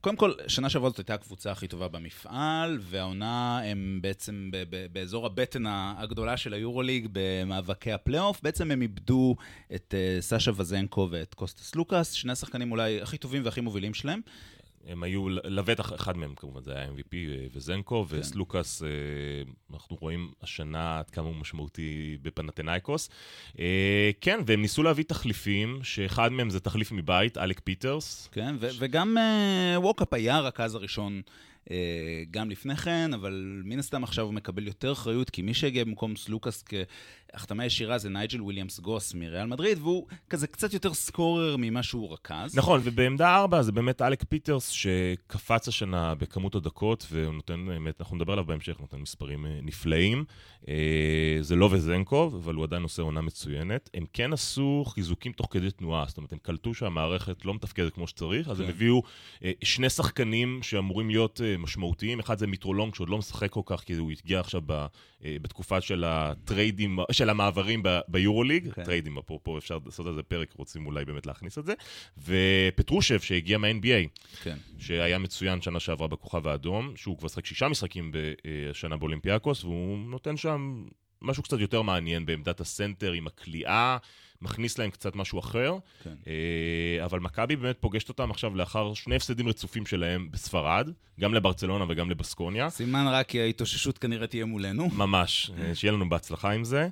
קודם 0.01 0.17
כל, 0.17 0.33
שנה 0.49 0.71
שעברה 0.71 0.91
זאת 0.91 0.99
הייתה 0.99 1.15
הקבוצה 1.15 1.51
הכי 1.51 1.69
טובה 1.69 1.89
במפעל, 1.89 2.79
והעונה 2.83 3.61
הם 3.65 3.99
בעצם 4.03 4.51
באזור 4.93 5.27
הבטן 5.27 5.65
הגדולה 5.67 6.37
של 6.37 6.53
היורוליג 6.53 7.09
במאבקי 7.13 7.93
הפלייאוף. 7.93 8.41
בעצם 8.43 8.71
הם 8.71 8.83
איבדו 8.83 9.37
את 9.75 9.95
סאשה 10.21 10.51
וזנקוב 10.57 11.09
ואת 11.11 11.35
קוסטס 11.35 11.75
סלוקאס, 11.75 12.13
שני 12.13 12.33
השחקנים 12.33 12.71
אולי 12.71 13.03
הכי 13.03 13.19
טובים 13.19 13.45
והכי 13.45 13.61
מובילים 13.61 13.95
שלהם. 13.95 14.21
הם 14.89 15.03
היו 15.03 15.29
לבטח, 15.29 15.93
אחד 15.95 16.17
מהם 16.17 16.35
כמובן, 16.35 16.63
זה 16.63 16.73
היה 16.73 16.87
MVP 16.87 17.15
אה, 17.15 17.47
וזנקוב, 17.53 18.07
כן. 18.11 18.17
וסלוקאס, 18.17 18.83
אה, 18.83 18.89
אנחנו 19.73 19.97
רואים 20.01 20.33
השנה 20.43 20.99
עד 20.99 21.11
כמה 21.11 21.27
הוא 21.27 21.37
משמעותי 21.37 22.19
בפנתנאיקוס. 22.23 23.11
אה, 23.59 24.11
כן, 24.21 24.41
והם 24.47 24.63
ניסו 24.63 24.83
להביא 24.83 25.05
תחליפים, 25.05 25.79
שאחד 25.83 26.33
מהם 26.33 26.51
זה 26.51 26.61
תחליף 26.61 26.93
מבית, 26.93 27.39
אלק 27.39 27.61
פיטרס. 27.65 28.29
כן, 28.33 28.55
ש... 28.71 28.77
וגם 28.79 29.17
ווקאפ 29.77 30.15
היה 30.15 30.37
הרכז 30.37 30.75
הראשון. 30.75 31.23
גם 32.31 32.51
לפני 32.51 32.77
כן, 32.77 33.11
אבל 33.15 33.63
מן 33.65 33.79
הסתם 33.79 34.05
עכשיו 34.05 34.25
הוא 34.25 34.35
מקבל 34.35 34.67
יותר 34.67 34.93
אחריות, 34.93 35.31
כי 35.31 35.43
מי 35.43 35.55
שהגיע 35.55 35.85
במקום 35.85 36.17
סלוקאס 36.17 36.65
החתמה 37.35 37.65
ישירה 37.65 37.99
זה 37.99 38.09
נייג'ל 38.09 38.43
וויליאמס 38.43 38.81
גוס 38.81 39.15
מריאל 39.15 39.47
מדריד, 39.47 39.79
והוא 39.79 40.07
כזה 40.31 40.47
קצת 40.47 40.73
יותר 40.73 40.95
scorer 40.95 41.57
ממה 41.59 41.83
שהוא 41.83 42.13
רכז. 42.13 42.57
נכון, 42.57 42.81
ובעמדה 42.85 43.37
4 43.37 43.63
זה 43.63 43.73
באמת 43.73 44.03
אלק 44.03 44.25
פיטרס, 44.29 44.69
שקפץ 44.69 45.69
השנה 45.69 46.15
בכמות 46.15 46.55
הדקות, 46.55 47.07
והוא 47.11 47.35
נותן, 47.35 47.67
באמת, 47.67 48.01
אנחנו 48.01 48.17
נדבר 48.17 48.33
עליו 48.33 48.45
בהמשך, 48.45 48.81
נותן 48.81 48.97
מספרים 48.97 49.47
אה, 49.47 49.59
נפלאים. 49.63 50.25
אה, 50.69 51.39
זה 51.41 51.57
לא 51.57 51.69
וזנקוב, 51.73 52.35
אבל 52.35 52.55
הוא 52.55 52.65
עדיין 52.65 52.83
עושה 52.83 53.03
עונה 53.03 53.21
מצוינת. 53.21 53.91
הם 53.95 54.05
כן 54.13 54.33
עשו 54.33 54.85
חיזוקים 54.87 55.33
תוך 55.33 55.49
כדי 55.51 55.71
תנועה, 55.71 56.05
זאת 56.09 56.17
אומרת, 56.17 56.33
הם 56.33 56.39
קלטו 56.43 56.75
שהמערכת 56.75 57.45
לא 57.45 57.55
מתפקדת 57.55 57.95
כמו 57.95 58.07
שצריך, 58.07 58.49
אז 58.49 58.61
הם 58.61 58.67
כן. 58.67 58.73
הביאו 58.73 59.03
אה, 59.45 59.53
שני 59.65 59.91
שחקנים 59.91 60.59
שאמורים 60.63 61.11
להיות 61.11 61.41
משמעותיים. 61.59 62.21
אחד 62.21 62.39
זה 62.39 62.47
מיטרולונג, 62.47 62.95
שעוד 62.95 63.09
לא 63.09 63.19
משחק 63.19 63.51
כל 63.51 63.63
כך, 63.67 63.81
כי 63.81 63.95
הוא 63.95 64.11
הגיע 64.11 64.41
עכשיו 64.41 64.63
בתקופה 65.25 65.81
של 65.81 66.05
הטריידים, 66.07 66.99
של 67.13 67.31
המעברים 67.31 67.83
ביורוליג. 68.09 68.73
כן. 68.73 68.85
טריידים, 68.85 69.19
אפרופו, 69.19 69.59
אפשר 69.59 69.79
לעשות 69.87 70.07
על 70.07 70.15
זה 70.15 70.23
פרק, 70.23 70.53
רוצים 70.53 70.87
אולי 70.87 71.05
באמת 71.05 71.27
להכניס 71.27 71.59
את 71.59 71.67
זה. 71.67 71.75
ופטרושב, 72.19 73.21
שהגיע 73.21 73.59
מה-NBA, 73.59 74.23
כן. 74.43 74.57
שהיה 74.79 75.19
מצוין 75.19 75.61
שנה 75.61 75.81
שעברה 75.81 76.09
בכוכב 76.09 76.47
האדום, 76.47 76.93
שהוא 76.97 77.19
כבר 77.19 77.29
שחק 77.29 77.47
שישה 77.47 77.69
משחקים 77.69 78.13
בשנה 78.15 78.97
באולימפיאקוס, 78.97 79.65
והוא 79.65 79.99
נותן 79.99 80.37
שם 80.37 80.85
משהו 81.23 81.43
קצת 81.43 81.61
יותר 81.61 81.83
מעניין 81.83 82.27
בעמדת 82.27 82.61
הסנטר 82.61 83.13
עם 83.13 83.27
הכליאה. 83.27 83.97
מכניס 84.43 84.79
להם 84.79 84.91
קצת 84.91 85.17
משהו 85.17 85.39
אחר. 85.39 85.77
כן. 86.05 86.15
אה, 86.27 87.05
אבל 87.05 87.21
מכבי 87.21 87.57
באמת 87.57 87.77
פוגשת 87.81 88.09
אותם 88.09 88.31
עכשיו 88.31 88.57
לאחר 88.57 88.95
שני 88.95 89.17
הפסדים 89.17 89.49
רצופים 89.49 89.87
שלהם 89.87 90.29
בספרד, 90.31 90.91
גם 91.21 91.35
לברצלונה 91.35 91.85
וגם 91.89 92.11
לבסקוניה. 92.11 92.71
סימן 92.71 93.07
רק 93.07 93.29
כי 93.29 93.41
ההתאוששות 93.41 93.99
כנראה 93.99 94.27
תהיה 94.27 94.45
מולנו. 94.45 94.89
ממש, 94.97 95.51
אה, 95.59 95.75
שיהיה 95.75 95.93
לנו 95.93 96.09
בהצלחה 96.09 96.51
עם 96.51 96.65
זה. 96.65 96.89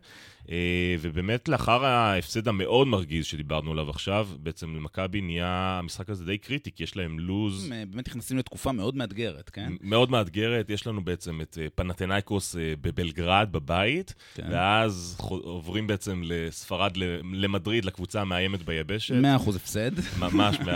אה, 0.50 0.96
ובאמת 1.00 1.48
לאחר 1.48 1.84
ההפסד 1.84 2.48
המאוד 2.48 2.88
מרגיז 2.88 3.24
שדיברנו 3.24 3.72
עליו 3.72 3.90
עכשיו, 3.90 4.28
בעצם 4.42 4.76
למכבי 4.76 5.20
נהיה 5.20 5.78
המשחק 5.82 6.10
הזה 6.10 6.24
די 6.24 6.38
קריטי, 6.38 6.70
כי 6.70 6.82
יש 6.82 6.96
להם 6.96 7.18
לוז... 7.18 7.64
הם 7.72 7.90
באמת 7.90 8.08
נכנסים 8.08 8.38
לתקופה 8.38 8.72
מאוד 8.72 8.96
מאתגרת, 8.96 9.50
כן? 9.50 9.72
מאוד 9.80 10.10
מאתגרת, 10.10 10.70
יש 10.70 10.86
לנו 10.86 11.04
בעצם 11.04 11.40
את 11.40 11.58
פנתנאיקוס 11.74 12.56
בבלגרד 12.80 13.48
בבית, 13.52 14.14
כן. 14.34 14.48
ואז 14.50 15.16
עוברים 15.20 15.86
בעצם 15.86 16.22
לספרד, 16.24 16.96
למדריד, 17.32 17.84
לקבוצה 17.84 18.20
המאיימת 18.20 18.62
ביבשת. 18.62 19.14
100% 19.46 19.56
הפסד. 19.56 19.90
ממש 20.18 20.56
100%. 20.56 20.66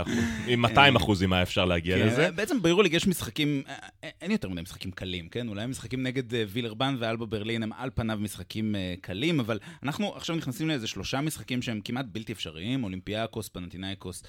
עם 0.46 0.60
200 0.60 0.96
אחוז, 0.96 1.22
אם 1.22 1.32
היה 1.32 1.42
אפשר 1.42 1.64
להגיע 1.64 1.98
כן, 1.98 2.06
לזה. 2.06 2.30
בעצם 2.30 2.62
ביורוליג 2.62 2.94
יש 2.94 3.06
משחקים, 3.06 3.62
אה, 3.68 3.74
אה, 4.04 4.10
אין 4.20 4.30
יותר 4.30 4.48
מדי 4.48 4.60
משחקים 4.60 4.90
קלים, 4.90 5.28
כן? 5.28 5.48
אולי 5.48 5.66
משחקים 5.66 6.02
נגד 6.02 6.34
אה, 6.34 6.44
וילרבן 6.48 6.96
ואלבה 6.98 7.26
ברלין 7.26 7.62
הם 7.62 7.72
על 7.72 7.90
פניו 7.94 8.18
משחקים 8.20 8.74
קלים, 9.00 9.40
אבל 9.40 9.58
אנחנו 9.82 10.16
עכשיו 10.16 10.36
נכנסים 10.36 10.68
לאיזה 10.68 10.86
שלושה 10.86 11.20
משחקים 11.20 11.62
שהם 11.62 11.80
כמעט 11.84 12.06
בלתי 12.12 12.32
אפשריים, 12.32 12.84
אולימפיאקוס, 12.84 13.48
פנטינאיקוס 13.48 14.22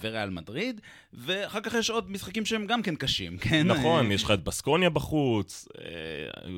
וריאל 0.00 0.30
מדריד, 0.30 0.80
ואחר 1.12 1.60
כך 1.60 1.74
יש 1.74 1.90
עוד 1.90 2.10
משחקים 2.10 2.44
שהם 2.44 2.66
גם 2.66 2.82
כן 2.82 2.96
קשים, 2.96 3.38
כן? 3.44 3.66
נכון, 3.66 4.12
יש 4.12 4.24
לך 4.24 4.30
את 4.30 4.44
בסקוניה 4.44 4.90
בחוץ, 4.90 5.68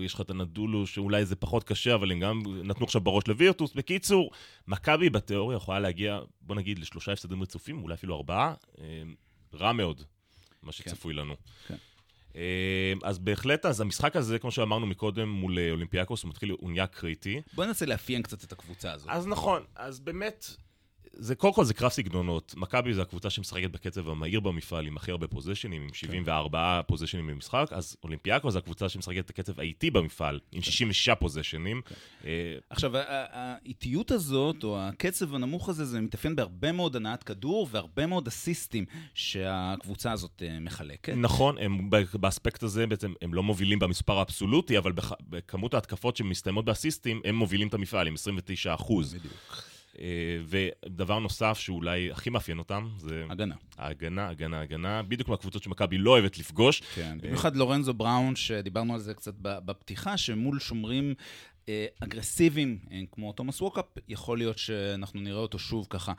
יש 0.04 0.14
לך 0.14 0.20
את 0.20 0.30
הנדולו, 0.30 0.86
שאולי 0.86 1.24
זה 1.24 1.36
פחות 1.36 1.64
קשה, 1.64 1.94
אבל 1.94 2.12
הם 2.12 2.20
גם 2.20 2.42
נתנו 2.64 2.84
עכשיו 2.84 3.00
בראש 3.00 3.24
לווירטוס. 3.28 3.72
בקיצור, 3.74 4.30
מכבי 4.68 5.10
בתיאוריה 5.10 5.56
יכולה 5.56 5.80
להגיע, 5.80 6.20
בוא 6.40 6.56
נגיד, 6.56 6.78
לשלושה 6.78 7.12
הפסדים 7.12 7.42
רצופים, 7.42 7.82
אולי 7.82 7.94
אפילו 7.94 8.16
ארבעה. 8.16 8.54
רע 9.54 9.72
מאוד, 9.72 10.02
מה 10.62 10.72
שצפוי 10.72 11.14
כן. 11.14 11.20
לנו. 11.20 11.34
כן. 11.68 11.76
אה, 12.36 12.42
אז 13.02 13.18
בהחלט, 13.18 13.66
אז 13.66 13.80
המשחק 13.80 14.16
הזה, 14.16 14.38
כמו 14.38 14.50
שאמרנו 14.50 14.86
מקודם, 14.86 15.28
מול 15.28 15.58
אה, 15.58 15.70
אולימפיאקוס, 15.70 16.22
הוא 16.22 16.28
מתחיל, 16.28 16.50
הוא 16.60 16.70
נהיה 16.70 16.86
קריטי. 16.86 17.40
בוא 17.54 17.64
ננסה 17.64 17.86
לאפיין 17.86 18.22
קצת 18.22 18.44
את 18.44 18.52
הקבוצה 18.52 18.92
הזאת. 18.92 19.08
אז 19.10 19.26
נכון, 19.26 19.62
אז 19.76 20.00
באמת, 20.00 20.46
זה 21.12 21.34
קודם 21.34 21.54
כל 21.54 21.64
זה 21.64 21.74
קרב 21.74 21.90
סגנונות. 21.90 22.54
מכבי 22.56 22.94
זה 22.94 23.02
הקבוצה 23.02 23.30
שמשחקת 23.30 23.70
בקצב 23.70 24.08
המהיר 24.08 24.40
במפעל 24.40 24.86
עם 24.86 24.96
הכי 24.96 25.10
הרבה 25.10 25.26
פוזיישנים, 25.26 25.82
עם 25.82 25.94
74 25.94 26.80
כן. 26.82 26.88
פוזיישנים 26.88 27.26
במשחק, 27.26 27.66
אז 27.70 27.96
אולימפיאקו 28.04 28.50
זה 28.50 28.58
הקבוצה 28.58 28.88
שמשחקת 28.88 29.28
בקצב 29.28 29.60
האיטי 29.60 29.90
במפעל, 29.90 30.40
עם 30.52 30.62
66 30.62 31.08
כן. 31.08 31.14
פוזיישנים. 31.14 31.82
כן. 31.84 31.94
אה, 32.24 32.58
עכשיו, 32.70 32.92
האיטיות 32.96 34.10
הזאת, 34.10 34.64
או 34.64 34.80
הקצב 34.80 35.34
הנמוך 35.34 35.68
הזה, 35.68 35.84
זה 35.84 36.00
מתאפיין 36.00 36.36
בהרבה 36.36 36.72
מאוד 36.72 36.96
הנעת 36.96 37.22
כדור 37.22 37.68
והרבה 37.70 38.06
מאוד 38.06 38.26
אסיסטים 38.26 38.84
שהקבוצה 39.14 40.12
הזאת 40.12 40.42
אה, 40.46 40.60
מחלקת. 40.60 41.12
נכון, 41.16 41.58
הם, 41.58 41.90
באספקט 42.14 42.62
הזה 42.62 42.86
בעצם 42.86 43.12
הם 43.22 43.34
לא 43.34 43.42
מובילים 43.42 43.78
במספר 43.78 44.18
האבסולוטי, 44.18 44.78
אבל 44.78 44.92
בכמות 45.28 45.74
ההתקפות 45.74 46.16
שמסתיימות 46.16 46.64
באסיסטים, 46.64 47.20
הם 47.24 47.34
מובילים 47.34 47.68
את 47.68 47.74
המפעל 47.74 48.06
עם 48.06 48.14
29 48.14 48.74
אחוז. 48.74 49.14
בדיוק. 49.14 49.69
אה, 49.98 50.38
ודבר 50.46 51.18
נוסף 51.18 51.58
שאולי 51.58 52.10
הכי 52.10 52.30
מאפיין 52.30 52.58
אותם, 52.58 52.88
זה... 52.98 53.24
הגנה. 53.30 53.54
ההגנה, 53.78 54.28
הגנה, 54.28 54.60
הגנה. 54.60 55.02
בדיוק 55.02 55.28
מהקבוצות 55.28 55.62
שמכבי 55.62 55.98
לא 55.98 56.10
אוהבת 56.10 56.38
לפגוש. 56.38 56.80
כן, 56.94 57.18
אה, 57.22 57.28
במיוחד 57.28 57.56
לורנזו 57.56 57.94
בראון, 57.94 58.36
שדיברנו 58.36 58.94
על 58.94 59.00
זה 59.00 59.14
קצת 59.14 59.34
בפתיחה, 59.38 60.16
שמול 60.16 60.58
שומרים 60.58 61.14
אה, 61.68 61.86
אגרסיביים, 62.00 62.78
כמו 63.12 63.32
תומאס 63.32 63.60
ווקאפ, 63.60 63.84
יכול 64.08 64.38
להיות 64.38 64.58
שאנחנו 64.58 65.20
נראה 65.20 65.38
אותו 65.38 65.58
שוב 65.58 65.86
ככה 65.90 66.12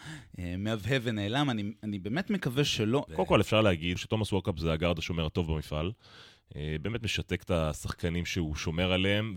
מהבהב 0.58 1.02
ונעלם. 1.06 1.50
אני, 1.50 1.64
אני 1.84 2.00
באמת 2.00 2.30
מקווה 2.30 2.64
שלא. 2.64 3.06
קודם 3.16 3.28
כל 3.28 3.42
אפשר 3.42 3.62
להגיד 3.62 3.98
שתומאס 3.98 4.34
ווקאפ 4.34 4.60
זה 4.60 4.74
הגארד 4.74 4.98
השומר 4.98 5.26
הטוב 5.26 5.54
במפעל. 5.54 5.92
באמת 6.82 7.04
משתק 7.04 7.44
את 7.44 7.52
השחקנים 7.52 8.26
שהוא 8.26 8.56
שומר 8.56 8.92
עליהם, 8.92 9.36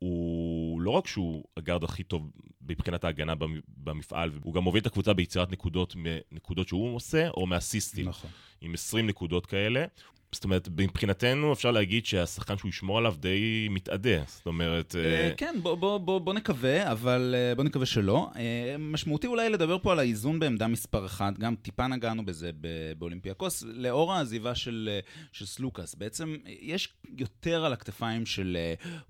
והוא 0.00 0.80
לא 0.80 0.90
רק 0.90 1.06
שהוא 1.06 1.44
הגארד 1.56 1.84
הכי 1.84 2.02
טוב 2.02 2.30
מבחינת 2.70 3.04
ההגנה 3.04 3.34
במפעל, 3.76 4.30
הוא 4.42 4.54
גם 4.54 4.62
מוביל 4.62 4.80
את 4.80 4.86
הקבוצה 4.86 5.12
ביצירת 5.12 5.52
נקודות 5.52 5.94
מנקודות 5.96 6.68
שהוא 6.68 6.96
עושה, 6.96 7.28
או 7.28 7.46
מאסיסטים. 7.46 8.08
נכון. 8.08 8.30
עם 8.60 8.74
20 8.74 9.06
נקודות 9.06 9.46
כאלה. 9.46 9.84
זאת 10.32 10.44
אומרת, 10.44 10.68
מבחינתנו 10.76 11.52
אפשר 11.52 11.70
להגיד 11.70 12.06
שהשחקן 12.06 12.58
שהוא 12.58 12.68
ישמור 12.68 12.98
עליו 12.98 13.14
די 13.18 13.68
מתאדה. 13.70 14.22
זאת 14.26 14.46
אומרת... 14.46 14.96
אה, 14.96 15.28
אה, 15.28 15.32
כן, 15.36 15.54
בוא, 15.62 15.74
בוא, 15.74 15.98
בוא, 15.98 16.18
בוא 16.18 16.34
נקווה, 16.34 16.92
אבל 16.92 17.34
אה, 17.38 17.54
בוא 17.54 17.64
נקווה 17.64 17.86
שלא. 17.86 18.30
משמעותי 18.78 19.26
אולי 19.26 19.50
לדבר 19.50 19.78
פה 19.78 19.92
על 19.92 19.98
האיזון 19.98 20.40
בעמדה 20.40 20.66
מספר 20.66 21.06
אחת, 21.06 21.38
גם 21.38 21.54
טיפה 21.54 21.86
נגענו 21.86 22.24
בזה 22.24 22.50
באולימפיאקוס, 22.98 23.62
לאור 23.66 24.12
העזיבה 24.12 24.54
של, 24.54 24.98
של 25.32 25.46
סלוקאס. 25.46 25.94
בעצם 25.94 26.36
יש 26.46 26.94
יותר 27.18 27.64
על 27.64 27.72
הכתפיים 27.72 28.26
של 28.26 28.56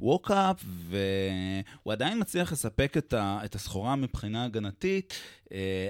ווקאפ, 0.01 0.65
והוא 0.89 1.93
עדיין 1.93 2.21
מצליח 2.21 2.53
לספק 2.53 2.97
את 3.17 3.55
הסחורה 3.55 3.97
מבחינה 3.97 4.45
הגנתית. 4.45 5.15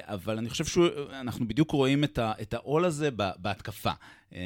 אבל 0.02 0.38
אני 0.38 0.50
חושב 0.50 0.64
שאנחנו 0.64 1.48
בדיוק 1.48 1.70
רואים 1.70 2.04
את 2.18 2.54
העול 2.54 2.84
הזה 2.84 3.10
בהתקפה. 3.36 3.92
אה, 4.34 4.40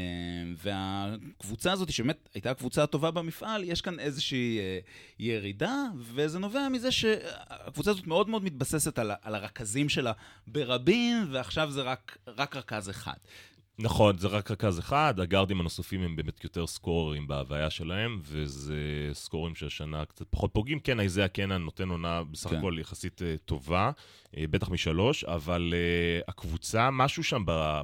והקבוצה 0.57 1.73
הזאת, 1.73 1.93
שבאמת 1.93 2.29
הייתה 2.35 2.51
הקבוצה 2.51 2.83
הטובה 2.83 3.11
במפעל, 3.11 3.65
יש 3.65 3.81
כאן 3.81 3.99
איזושהי 3.99 4.59
אה, 4.59 4.79
ירידה, 5.19 5.85
וזה 5.99 6.39
נובע 6.39 6.69
מזה 6.69 6.93
שהקבוצה 6.93 7.91
הזאת 7.91 8.07
מאוד 8.07 8.29
מאוד 8.29 8.45
מתבססת 8.45 8.99
על, 8.99 9.11
הרכזים 9.23 9.89
שלה 9.89 10.13
ברבים, 10.47 11.17
ועכשיו 11.31 11.71
זה 11.71 11.83
רק, 11.83 12.19
רק 12.27 12.57
רכז 12.57 12.91
אחד. 12.91 13.17
נכון, 13.79 14.19
זה 14.19 14.29
רק 14.29 14.51
רכז 14.51 14.79
אחד, 14.79 15.21
הגארדים 15.21 15.61
הנוספים 15.61 16.03
הם 16.03 16.17
באמת 16.17 16.45
יותר 16.45 16.67
סקוררים 16.67 17.27
בהוויה 17.27 17.71
שלהם, 17.71 18.21
וזה 18.23 18.75
סקורים 19.13 19.55
שהשנה 19.55 20.05
קצת 20.05 20.27
פחות 20.31 20.51
פוגעים. 20.53 20.81
כן, 20.81 21.01
איזיה 21.01 21.29
קנן 21.29 21.63
נותן 21.63 21.89
עונה 21.89 22.23
בסך 22.25 22.51
כן. 22.51 22.57
הכל 22.57 22.77
יחסית 22.81 23.23
uh, 23.23 23.25
טובה, 23.45 23.91
uh, 23.91 24.37
בטח 24.51 24.69
משלוש, 24.69 25.25
אבל 25.25 25.75
uh, 25.75 26.25
הקבוצה, 26.29 26.91
משהו 26.91 27.25
שם 27.25 27.43
ב, 27.47 27.81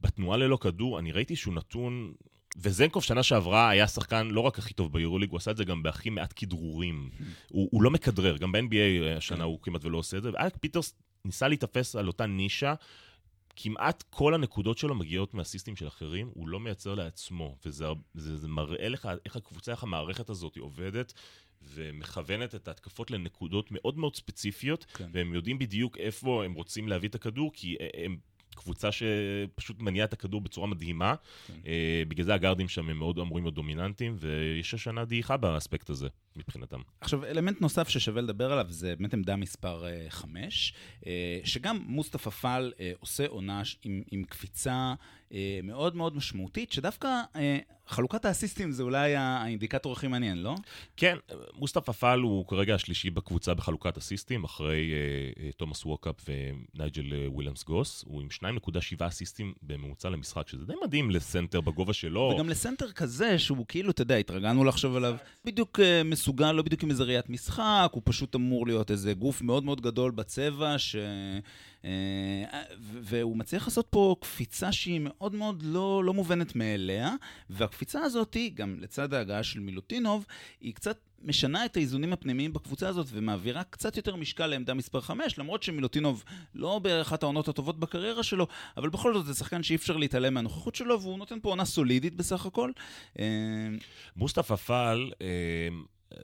בתנועה 0.00 0.38
ללא 0.38 0.56
כדור, 0.56 0.98
אני 0.98 1.12
ראיתי 1.12 1.36
שהוא 1.36 1.54
נתון... 1.54 2.12
וזנקוב 2.58 3.02
שנה 3.02 3.22
שעברה 3.22 3.68
היה 3.70 3.88
שחקן 3.88 4.26
לא 4.26 4.40
רק 4.40 4.58
הכי 4.58 4.74
טוב 4.74 4.92
ביורוליג, 4.92 5.30
הוא 5.30 5.36
עשה 5.36 5.50
את 5.50 5.56
זה 5.56 5.64
גם 5.64 5.82
בהכי 5.82 6.10
מעט 6.10 6.32
כדרורים. 6.36 7.10
הוא, 7.48 7.68
הוא 7.72 7.82
לא 7.82 7.90
מכדרר, 7.90 8.36
גם 8.36 8.52
ב-NBA 8.52 9.16
השנה 9.16 9.38
כן. 9.38 9.42
הוא 9.42 9.58
כמעט 9.62 9.84
ולא 9.84 9.98
עושה 9.98 10.16
את 10.16 10.22
זה, 10.22 10.30
ואלק 10.32 10.56
פיטרס 10.60 10.94
ניסה 11.24 11.48
להתאפס 11.48 11.96
על 11.96 12.06
אותה 12.06 12.26
נישה. 12.26 12.74
כמעט 13.56 14.04
כל 14.10 14.34
הנקודות 14.34 14.78
שלו 14.78 14.94
מגיעות 14.94 15.34
מהסיסטים 15.34 15.76
של 15.76 15.88
אחרים, 15.88 16.30
הוא 16.34 16.48
לא 16.48 16.60
מייצר 16.60 16.94
לעצמו, 16.94 17.56
וזה 17.66 17.86
זה, 18.14 18.36
זה 18.36 18.48
מראה 18.48 18.88
לך 18.88 19.08
איך 19.24 19.36
הקבוצה, 19.36 19.72
איך 19.72 19.82
המערכת 19.82 20.30
הזאת 20.30 20.56
עובדת, 20.56 21.12
ומכוונת 21.62 22.54
את 22.54 22.68
ההתקפות 22.68 23.10
לנקודות 23.10 23.68
מאוד 23.70 23.98
מאוד 23.98 24.16
ספציפיות, 24.16 24.84
כן. 24.84 25.08
והם 25.12 25.34
יודעים 25.34 25.58
בדיוק 25.58 25.96
איפה 25.98 26.44
הם 26.44 26.52
רוצים 26.52 26.88
להביא 26.88 27.08
את 27.08 27.14
הכדור, 27.14 27.50
כי 27.54 27.76
הם 28.04 28.16
קבוצה 28.56 28.88
שפשוט 28.92 29.80
מניעה 29.80 30.04
את 30.04 30.12
הכדור 30.12 30.40
בצורה 30.40 30.66
מדהימה. 30.66 31.14
כן. 31.46 31.54
Uh, 31.62 32.08
בגלל 32.08 32.24
זה 32.24 32.34
הגארדים 32.34 32.68
שם 32.68 32.88
הם 32.88 32.98
מאוד 32.98 33.18
אמורים 33.18 33.44
להיות 33.44 33.54
דומיננטיים, 33.54 34.16
ויש 34.18 34.74
השנה 34.74 35.04
דעיכה 35.04 35.36
באספקט 35.36 35.90
הזה, 35.90 36.08
מבחינתם. 36.36 36.80
עכשיו, 37.00 37.24
אלמנט 37.24 37.60
נוסף 37.60 37.88
ששווה 37.88 38.22
לדבר 38.22 38.52
עליו 38.52 38.66
זה 38.68 38.96
באמת 38.96 39.14
עמדה 39.14 39.36
מספר 39.36 39.84
5, 40.08 40.74
uh, 40.74 41.04
uh, 41.04 41.06
שגם 41.44 41.78
מוסטפא 41.86 42.30
פאל 42.30 42.72
עושה 42.98 43.26
עונה 43.26 43.62
עם, 43.82 44.02
עם 44.10 44.24
קפיצה 44.24 44.94
מאוד 45.62 45.96
מאוד 45.96 46.16
משמעותית, 46.16 46.72
שדווקא... 46.72 47.08
חלוקת 47.88 48.24
האסיסטים 48.24 48.72
זה 48.72 48.82
אולי 48.82 49.16
האינדיקטור 49.16 49.92
הכי 49.92 50.06
מעניין, 50.06 50.38
לא? 50.38 50.54
כן, 50.96 51.16
מוסטפא 51.54 51.92
פאל 51.92 52.20
הוא 52.20 52.46
כרגע 52.46 52.74
השלישי 52.74 53.10
בקבוצה 53.10 53.54
בחלוקת 53.54 53.96
אסיסטים, 53.98 54.44
אחרי 54.44 54.92
אה, 55.34 55.52
תומאס 55.56 55.86
ווקאפ 55.86 56.14
ונייג'ל 56.28 57.02
אה, 57.02 57.32
וויליאמס 57.32 57.64
גוס. 57.64 58.04
הוא 58.06 58.22
עם 58.22 58.28
2.7 58.58 59.06
אסיסטים 59.06 59.52
בממוצע 59.62 60.08
למשחק, 60.10 60.48
שזה 60.48 60.66
די 60.66 60.72
מדהים 60.84 61.10
לסנטר 61.10 61.60
בגובה 61.60 61.92
שלו. 61.92 62.32
וגם 62.34 62.48
לסנטר 62.48 62.92
כזה, 62.92 63.38
שהוא 63.38 63.64
כאילו, 63.68 63.90
אתה 63.90 64.02
יודע, 64.02 64.16
התרגלנו 64.16 64.64
לחשוב 64.64 64.96
עליו, 64.96 65.16
בדיוק 65.44 65.80
אה, 65.80 65.82
מסוגל, 66.04 66.52
לא 66.52 66.62
בדיוק 66.62 66.82
עם 66.82 66.90
איזה 66.90 67.04
ראיית 67.04 67.30
משחק, 67.30 67.90
הוא 67.92 68.02
פשוט 68.04 68.34
אמור 68.34 68.66
להיות 68.66 68.90
איזה 68.90 69.14
גוף 69.14 69.42
מאוד 69.42 69.64
מאוד 69.64 69.80
גדול 69.80 70.10
בצבע, 70.10 70.78
ש... 70.78 70.96
אה, 71.86 72.62
והוא 72.78 73.36
מצליח 73.36 73.64
לעשות 73.64 73.86
פה 73.90 74.16
קפיצה 74.20 74.72
שהיא 74.72 75.00
מאוד 75.02 75.34
מאוד 75.34 75.62
לא, 75.62 76.04
לא 76.04 76.14
מובנת 76.14 76.56
מאליה, 76.56 77.14
והקפיצה 77.50 78.00
הזאת, 78.00 78.36
גם 78.54 78.76
לצד 78.80 79.14
ההגעה 79.14 79.42
של 79.42 79.60
מילוטינוב, 79.60 80.26
היא 80.60 80.74
קצת 80.74 80.98
משנה 81.22 81.64
את 81.64 81.76
האיזונים 81.76 82.12
הפנימיים 82.12 82.52
בקבוצה 82.52 82.88
הזאת 82.88 83.06
ומעבירה 83.10 83.64
קצת 83.64 83.96
יותר 83.96 84.16
משקל 84.16 84.46
לעמדה 84.46 84.74
מספר 84.74 85.00
5, 85.00 85.38
למרות 85.38 85.62
שמילוטינוב 85.62 86.24
לא 86.54 86.78
באחת 86.78 87.22
העונות 87.22 87.48
הטובות 87.48 87.80
בקריירה 87.80 88.22
שלו, 88.22 88.46
אבל 88.76 88.88
בכל 88.88 89.14
זאת 89.14 89.26
זה 89.26 89.34
שחקן 89.34 89.62
שאי 89.62 89.76
אפשר 89.76 89.96
להתעלם 89.96 90.34
מהנוכחות 90.34 90.74
שלו, 90.74 91.00
והוא 91.00 91.18
נותן 91.18 91.40
פה 91.40 91.48
עונה 91.48 91.64
סולידית 91.64 92.14
בסך 92.14 92.46
הכל. 92.46 92.70
אה, 93.18 93.24
מוסטפא 94.16 94.56
פאל, 94.56 95.10
אה, 95.20 95.68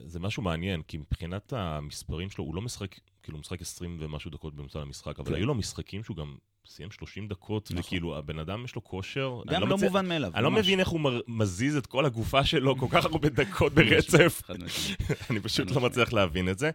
זה 0.05 0.19
משהו 0.19 0.43
מעניין, 0.43 0.81
כי 0.81 0.97
מבחינת 0.97 1.53
המספרים 1.53 2.29
שלו, 2.29 2.43
הוא 2.43 2.55
לא 2.55 2.61
משחק 2.61 2.95
כאילו 3.23 3.37
משחק 3.37 3.61
20 3.61 3.97
ומשהו 3.99 4.31
דקות 4.31 4.55
בממוצע 4.55 4.79
למשחק, 4.79 5.19
אבל 5.19 5.29
כן. 5.29 5.35
היו 5.35 5.45
לו 5.45 5.55
משחקים 5.55 6.03
שהוא 6.03 6.17
גם 6.17 6.35
סיים 6.65 6.91
30 6.91 7.27
דקות, 7.27 7.71
נכון. 7.71 7.79
וכאילו 7.79 8.17
הבן 8.17 8.39
אדם 8.39 8.65
יש 8.65 8.75
לו 8.75 8.83
כושר. 8.83 9.41
גם 9.47 9.61
לא, 9.61 9.67
לא 9.67 9.77
מצ... 9.77 9.83
מובן 9.83 10.07
מאליו. 10.07 10.31
אני 10.35 10.43
לא 10.43 10.49
ממש. 10.49 10.57
לא 10.57 10.63
מבין 10.63 10.79
איך 10.79 10.87
הוא 10.87 11.01
מזיז 11.27 11.77
את 11.77 11.85
כל 11.87 12.05
הגופה 12.05 12.45
שלו 12.45 12.77
כל 12.77 12.87
כך 12.89 13.05
הרבה 13.05 13.29
דקות 13.29 13.73
ברצף. 13.73 14.41
אני 15.29 15.39
פשוט 15.39 15.71
לא 15.71 15.81
מצליח 15.81 16.13
להבין 16.13 16.49
את 16.49 16.59
זה. 16.59 16.71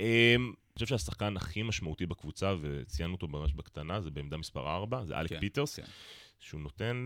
אמ, 0.00 0.04
אני 0.36 0.74
חושב 0.74 0.86
שהשחקן 0.86 1.36
הכי 1.36 1.62
משמעותי 1.62 2.06
בקבוצה, 2.06 2.54
וציינו 2.60 3.12
אותו 3.12 3.28
ממש 3.28 3.52
בקטנה, 3.52 4.00
זה 4.00 4.10
בעמדה 4.10 4.36
מספר 4.36 4.74
4, 4.74 5.04
זה 5.04 5.20
אלק 5.20 5.30
כן, 5.30 5.40
פיטרס, 5.40 5.76
כן. 5.76 5.82
שהוא 6.38 6.60
נותן... 6.60 7.04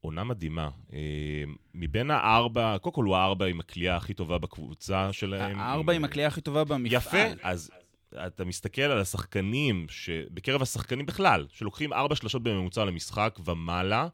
עונה 0.00 0.24
מדהימה. 0.24 0.70
אה, 0.92 0.98
מבין 1.74 2.10
הארבע, 2.10 2.76
קודם 2.78 2.94
כל 2.94 3.04
הוא 3.04 3.16
הארבע 3.16 3.46
עם 3.46 3.60
הכלייה 3.60 3.96
הכי 3.96 4.14
טובה 4.14 4.38
בקבוצה 4.38 5.12
שלהם. 5.12 5.60
הארבע 5.60 5.92
עם 5.92 6.04
הכלייה 6.04 6.28
הכי 6.28 6.40
טובה 6.40 6.64
במפעל. 6.64 6.92
יפה, 6.92 7.18
אז 7.42 7.70
אתה 8.26 8.44
מסתכל 8.44 8.82
על 8.82 9.00
השחקנים, 9.00 9.86
בקרב 10.30 10.62
השחקנים 10.62 11.06
בכלל, 11.06 11.46
שלוקחים 11.50 11.92
ארבע 11.92 12.14
שלשות 12.14 12.42
בממוצע 12.42 12.84
למשחק 12.84 13.38
ומעלה, 13.44 14.08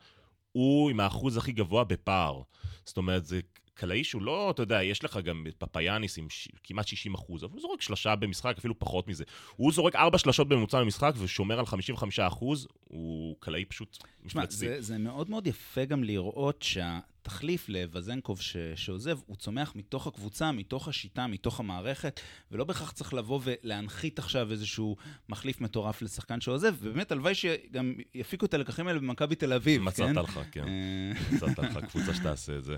הוא 0.52 0.90
עם 0.90 1.00
האחוז 1.00 1.36
הכי 1.36 1.52
גבוה 1.52 1.84
בפער. 1.84 2.42
זאת 2.84 2.96
אומרת, 2.96 3.24
זה 3.26 3.40
קלעי 3.82 4.04
שהוא 4.04 4.22
לא, 4.22 4.50
אתה 4.50 4.62
יודע, 4.62 4.82
יש 4.82 5.04
לך 5.04 5.16
גם 5.24 5.46
פפאיאניס 5.58 6.18
עם 6.18 6.30
ש... 6.30 6.48
כמעט 6.64 6.86
60 6.86 7.14
אחוז, 7.14 7.44
אבל 7.44 7.52
הוא 7.52 7.60
זורק 7.60 7.80
שלושה 7.80 8.16
במשחק, 8.16 8.54
אפילו 8.58 8.78
פחות 8.78 9.08
מזה. 9.08 9.24
הוא 9.56 9.72
זורק 9.72 9.96
ארבע 9.96 10.18
שלשות 10.18 10.48
בממוצע 10.48 10.80
במשחק 10.80 11.12
ושומר 11.18 11.58
על 11.58 11.66
55 11.66 12.20
אחוז, 12.20 12.68
הוא 12.84 13.36
קלעי 13.40 13.64
פשוט 13.64 13.98
מפלצתי. 14.24 14.56
זה, 14.56 14.80
זה 14.80 14.98
מאוד 14.98 15.30
מאוד 15.30 15.46
יפה 15.46 15.84
גם 15.84 16.04
לראות 16.04 16.62
שה... 16.62 16.98
תחליף 17.22 17.68
לווזנקוב 17.68 18.40
ש, 18.40 18.56
שעוזב, 18.74 19.18
הוא 19.26 19.36
צומח 19.36 19.72
מתוך 19.76 20.06
הקבוצה, 20.06 20.52
מתוך 20.52 20.88
השיטה, 20.88 21.26
מתוך 21.26 21.60
המערכת, 21.60 22.20
ולא 22.50 22.64
בהכרח 22.64 22.90
צריך 22.90 23.14
לבוא 23.14 23.40
ולהנחית 23.42 24.18
עכשיו 24.18 24.50
איזשהו 24.50 24.96
מחליף 25.28 25.60
מטורף 25.60 26.02
לשחקן 26.02 26.40
שעוזב, 26.40 26.74
ובאמת, 26.80 27.12
הלוואי 27.12 27.34
שגם 27.34 27.94
יפיקו 28.14 28.46
את 28.46 28.54
הלקחים 28.54 28.86
האלה 28.86 28.98
במכבי 28.98 29.34
תל 29.34 29.52
אביב, 29.52 29.82
מצאת 29.82 30.08
כן? 30.08 30.14
לך, 30.14 30.40
כן. 30.50 30.64
אה, 30.68 31.12
מצאת 31.32 31.58
לך 31.58 31.78
קבוצה 31.88 32.14
שתעשה 32.14 32.56
את 32.56 32.64
זה. 32.64 32.76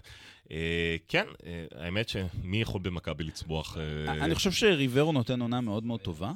אה, 0.50 0.96
כן, 1.08 1.26
אה, 1.46 1.64
האמת 1.74 2.08
שמי 2.08 2.60
יכול 2.60 2.80
במכבי 2.80 3.24
לצמוח? 3.24 3.76
אני 4.08 4.34
חושב 4.34 4.52
שריברו 4.52 5.12
נותן 5.12 5.40
עונה 5.40 5.60
מאוד 5.60 5.84
מאוד 5.84 6.00
טובה. 6.00 6.32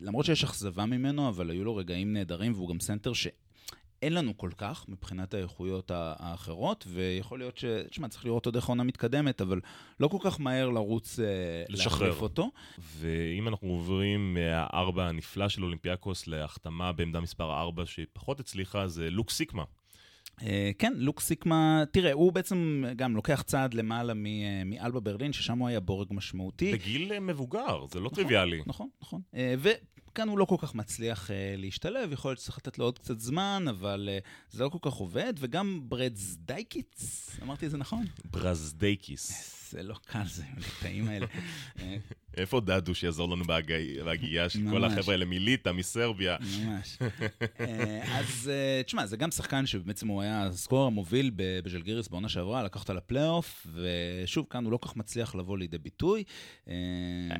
למרות 0.00 0.24
שיש 0.24 0.44
אכזבה 0.44 0.86
ממנו, 0.86 1.28
אבל 1.28 1.50
היו 1.50 1.64
לו 1.64 1.76
רגעים 1.76 2.12
נהדרים, 2.12 2.52
והוא 2.52 2.68
גם 2.68 2.80
סנטר 2.80 3.12
ש... 3.12 3.26
אין 4.04 4.12
לנו 4.12 4.36
כל 4.36 4.50
כך 4.56 4.84
מבחינת 4.88 5.34
האיכויות 5.34 5.90
האחרות, 5.94 6.84
ויכול 6.88 7.38
להיות 7.38 7.58
ש... 7.58 7.64
תשמע, 7.90 8.08
צריך 8.08 8.24
לראות 8.24 8.46
עוד 8.46 8.56
איך 8.56 8.64
העונה 8.64 8.82
מתקדמת, 8.82 9.40
אבל 9.40 9.60
לא 10.00 10.08
כל 10.08 10.18
כך 10.20 10.40
מהר 10.40 10.70
לרוץ 10.70 11.20
אה, 11.20 11.24
להחליף 11.68 12.22
אותו. 12.22 12.50
ואם 12.98 13.48
אנחנו 13.48 13.68
עוברים 13.68 14.34
מהארבע 14.34 15.08
הנפלא 15.08 15.48
של 15.48 15.64
אולימפיאקוס 15.64 16.26
להחתמה 16.26 16.92
בעמדה 16.92 17.20
מספר 17.20 17.52
ארבע 17.60 17.86
שפחות 17.86 18.40
הצליחה, 18.40 18.88
זה 18.88 19.10
לוק 19.10 19.30
סיקמה. 19.30 19.64
Uh, 20.40 20.44
כן, 20.78 20.92
לוק 20.96 21.20
סיקמה, 21.20 21.84
תראה, 21.90 22.12
הוא 22.12 22.32
בעצם 22.32 22.84
גם 22.96 23.16
לוקח 23.16 23.42
צעד 23.42 23.74
למעלה 23.74 24.12
אה, 24.12 24.62
מאלבה 24.64 25.00
ברלין, 25.00 25.32
ששם 25.32 25.58
הוא 25.58 25.68
היה 25.68 25.80
בורג 25.80 26.08
משמעותי. 26.10 26.72
בגיל 26.72 27.20
מבוגר, 27.20 27.86
זה 27.90 28.00
לא 28.00 28.06
נכון, 28.06 28.16
טריוויאלי. 28.16 28.62
נכון, 28.66 28.88
נכון. 29.02 29.20
כאן 30.14 30.28
הוא 30.28 30.38
לא 30.38 30.44
כל 30.44 30.56
כך 30.58 30.74
מצליח 30.74 31.30
uh, 31.30 31.32
להשתלב, 31.56 32.12
יכול 32.12 32.30
להיות 32.30 32.38
שצריך 32.38 32.58
לתת 32.58 32.78
לו 32.78 32.84
עוד 32.84 32.98
קצת 32.98 33.20
זמן, 33.20 33.64
אבל 33.70 34.08
uh, 34.22 34.52
זה 34.56 34.64
לא 34.64 34.68
כל 34.68 34.78
כך 34.82 34.92
עובד, 34.92 35.34
וגם 35.38 35.80
ברזדייקיץ, 35.88 37.30
אמרתי 37.42 37.66
את 37.66 37.70
זה 37.70 37.76
נכון? 37.76 38.04
ברזדייקיס. 38.24 39.54
זה 39.70 39.82
לא 39.82 39.94
קל, 40.06 40.24
זה 40.26 40.42
הליטאים 40.56 41.08
האלה. 41.08 41.26
איפה 42.36 42.60
דדו 42.60 42.94
שיעזור 42.94 43.28
לנו 43.28 43.44
בהגייה 44.04 44.48
של 44.48 44.58
כל 44.70 44.84
החבר'ה 44.84 45.14
האלה 45.14 45.24
מליטא, 45.24 45.72
מסרביה? 45.72 46.36
ממש. 46.40 46.98
אה, 47.60 48.18
אז 48.18 48.50
תשמע, 48.86 49.06
זה 49.06 49.16
גם 49.16 49.30
שחקן 49.30 49.66
שבעצם 49.66 50.08
הוא 50.08 50.22
היה 50.22 50.46
הסקורר 50.46 50.86
המוביל 50.86 51.30
בז'לגיריס 51.36 52.08
בעונה 52.08 52.28
שעברה, 52.28 52.62
לקח 52.62 52.80
אותה 52.80 52.92
לפלייאוף, 52.92 53.66
ושוב, 53.74 54.46
כאן 54.50 54.64
הוא 54.64 54.72
לא 54.72 54.76
כל 54.76 54.88
כך 54.88 54.96
מצליח 54.96 55.34
לבוא 55.34 55.58
לידי 55.58 55.78
ביטוי. 55.78 56.24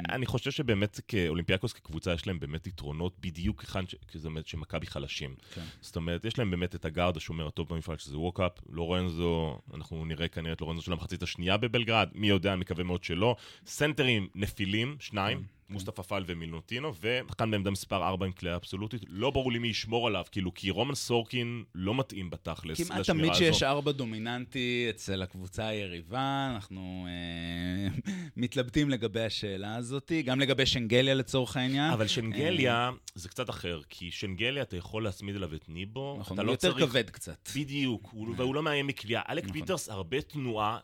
אני 0.09 0.27
חושב 0.27 0.51
שבאמת 0.51 1.01
כאולימפיאקוס 1.09 1.73
כקבוצה 1.73 2.13
יש 2.13 2.27
להם 2.27 2.39
באמת 2.39 2.67
יתרונות 2.67 3.17
בדיוק 3.21 3.61
היכן, 3.61 3.85
זאת 4.15 4.25
אומרת 4.25 4.47
שמכבי 4.47 4.87
חלשים. 4.87 5.35
כן. 5.55 5.63
זאת 5.81 5.97
אומרת, 5.97 6.25
יש 6.25 6.39
להם 6.39 6.51
באמת 6.51 6.75
את 6.75 6.85
הגארד 6.85 7.17
השומר 7.17 7.47
הטוב 7.47 7.69
במפעל, 7.69 7.99
שזה 7.99 8.19
ווקאפ, 8.19 8.53
לורנזו, 8.69 9.59
אנחנו 9.75 10.05
נראה 10.05 10.29
כנראה 10.29 10.53
את 10.53 10.61
לורנזו 10.61 10.83
של 10.83 10.93
המחצית 10.93 11.23
השנייה 11.23 11.57
בבלגרד, 11.57 12.09
מי 12.15 12.29
יודע, 12.29 12.57
מקווה 12.57 12.85
מאוד 12.85 13.05
שלא. 13.05 13.37
סנטרים 13.67 14.29
נפילים, 14.35 14.84
שניים. 15.01 15.39
כן. 15.39 15.45
מוסטפא 15.69 16.03
פאל 16.03 16.25
ומילוטינוב, 16.27 16.93
ושחקן 17.01 17.51
בעמדה 17.51 17.71
מספר 17.71 18.09
4 18.09 18.27
עם 18.27 18.33
קליעה 18.33 18.55
אבסולוטית. 18.55 19.03
לא 19.09 19.31
ברור 19.31 19.53
לי 19.53 19.59
מי 19.59 19.69
ישמור 19.69 20.07
עליו, 20.07 20.25
כאילו, 20.31 20.55
כי 20.55 20.71
רומן 20.71 20.95
סורקין 20.95 21.65
לא 21.75 21.95
מתאים 21.95 22.31
בתכלס 22.31 22.81
לשמירה 22.81 23.01
הזו. 23.01 23.13
כמעט 23.13 23.19
תמיד 23.19 23.35
שיש 23.35 23.63
ארבע 23.63 23.93
דומיננטי 23.93 24.87
אצל 24.91 25.23
הקבוצה 25.23 25.67
היריבה, 25.67 26.51
אנחנו 26.55 27.07
אה, 27.09 28.13
מתלבטים 28.37 28.91
לגבי 28.91 29.25
השאלה 29.25 29.77
הזאת, 29.77 30.13
גם 30.25 30.41
לגבי 30.41 30.67
שנגליה 30.67 31.15
לצורך 31.15 31.57
העניין. 31.57 31.93
אבל 31.93 32.07
שנגליה 32.07 32.75
אה, 32.75 32.91
זה 33.15 33.29
קצת 33.29 33.51
אחר, 33.51 33.81
כי 33.89 34.11
שנגליה 34.11 34.63
אתה 34.63 34.77
יכול 34.77 35.05
להצמיד 35.05 35.37
אליו 35.37 35.55
את 35.55 35.69
ניבו, 35.69 36.17
נכון, 36.21 36.39
הוא 36.39 36.47
לא 36.47 36.53
יותר 36.53 36.73
צריך... 36.73 36.85
כבד 36.85 37.11
קצת. 37.11 37.49
בדיוק, 37.57 38.09
הוא, 38.13 38.35
והוא 38.37 38.55
לא 38.55 38.63
מאיים 38.63 38.87
מקליעה. 38.87 39.23
אלק 39.29 39.45
נכון. 39.45 39.61
פיטרס, 39.61 39.89
הרבה 39.89 40.21
תנועה, 40.21 40.79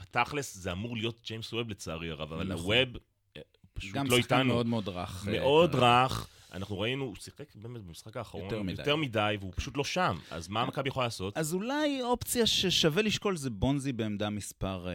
בתכלס 0.00 0.56
זה 0.56 0.72
אמור 0.72 0.96
להיות 0.96 1.20
ג'יימס 1.24 1.52
ווב 1.52 1.70
לצערי 1.70 2.10
הרב, 2.10 2.32
אבל 2.32 2.52
נכון. 2.52 2.76
הווב 2.76 2.96
פשוט 3.74 3.96
לא 3.96 4.00
איתנו. 4.00 4.16
גם 4.16 4.22
שחקן 4.22 4.46
מאוד 4.46 4.66
מאוד 4.66 4.88
רך. 4.88 5.26
מאוד 5.30 5.74
אה, 5.74 6.04
רך. 6.04 6.28
אנחנו 6.52 6.80
ראינו, 6.80 7.04
הוא 7.04 7.16
שיחק 7.16 7.44
באמת 7.54 7.82
במשחק 7.82 8.16
האחרון 8.16 8.44
יותר 8.44 8.62
מדי, 8.62 8.82
יותר 8.82 8.96
מדי 8.96 9.36
והוא 9.40 9.52
פשוט 9.56 9.76
לא 9.76 9.84
שם. 9.84 10.16
אז 10.30 10.48
מה 10.48 10.64
מכבי 10.64 10.88
יכולה 10.88 11.06
לעשות? 11.06 11.36
אז 11.36 11.54
אולי 11.54 12.02
אופציה 12.02 12.46
ששווה 12.46 13.02
לשקול 13.02 13.36
זה 13.36 13.50
בונזי 13.50 13.92
בעמדה 13.92 14.30
מספר 14.30 14.86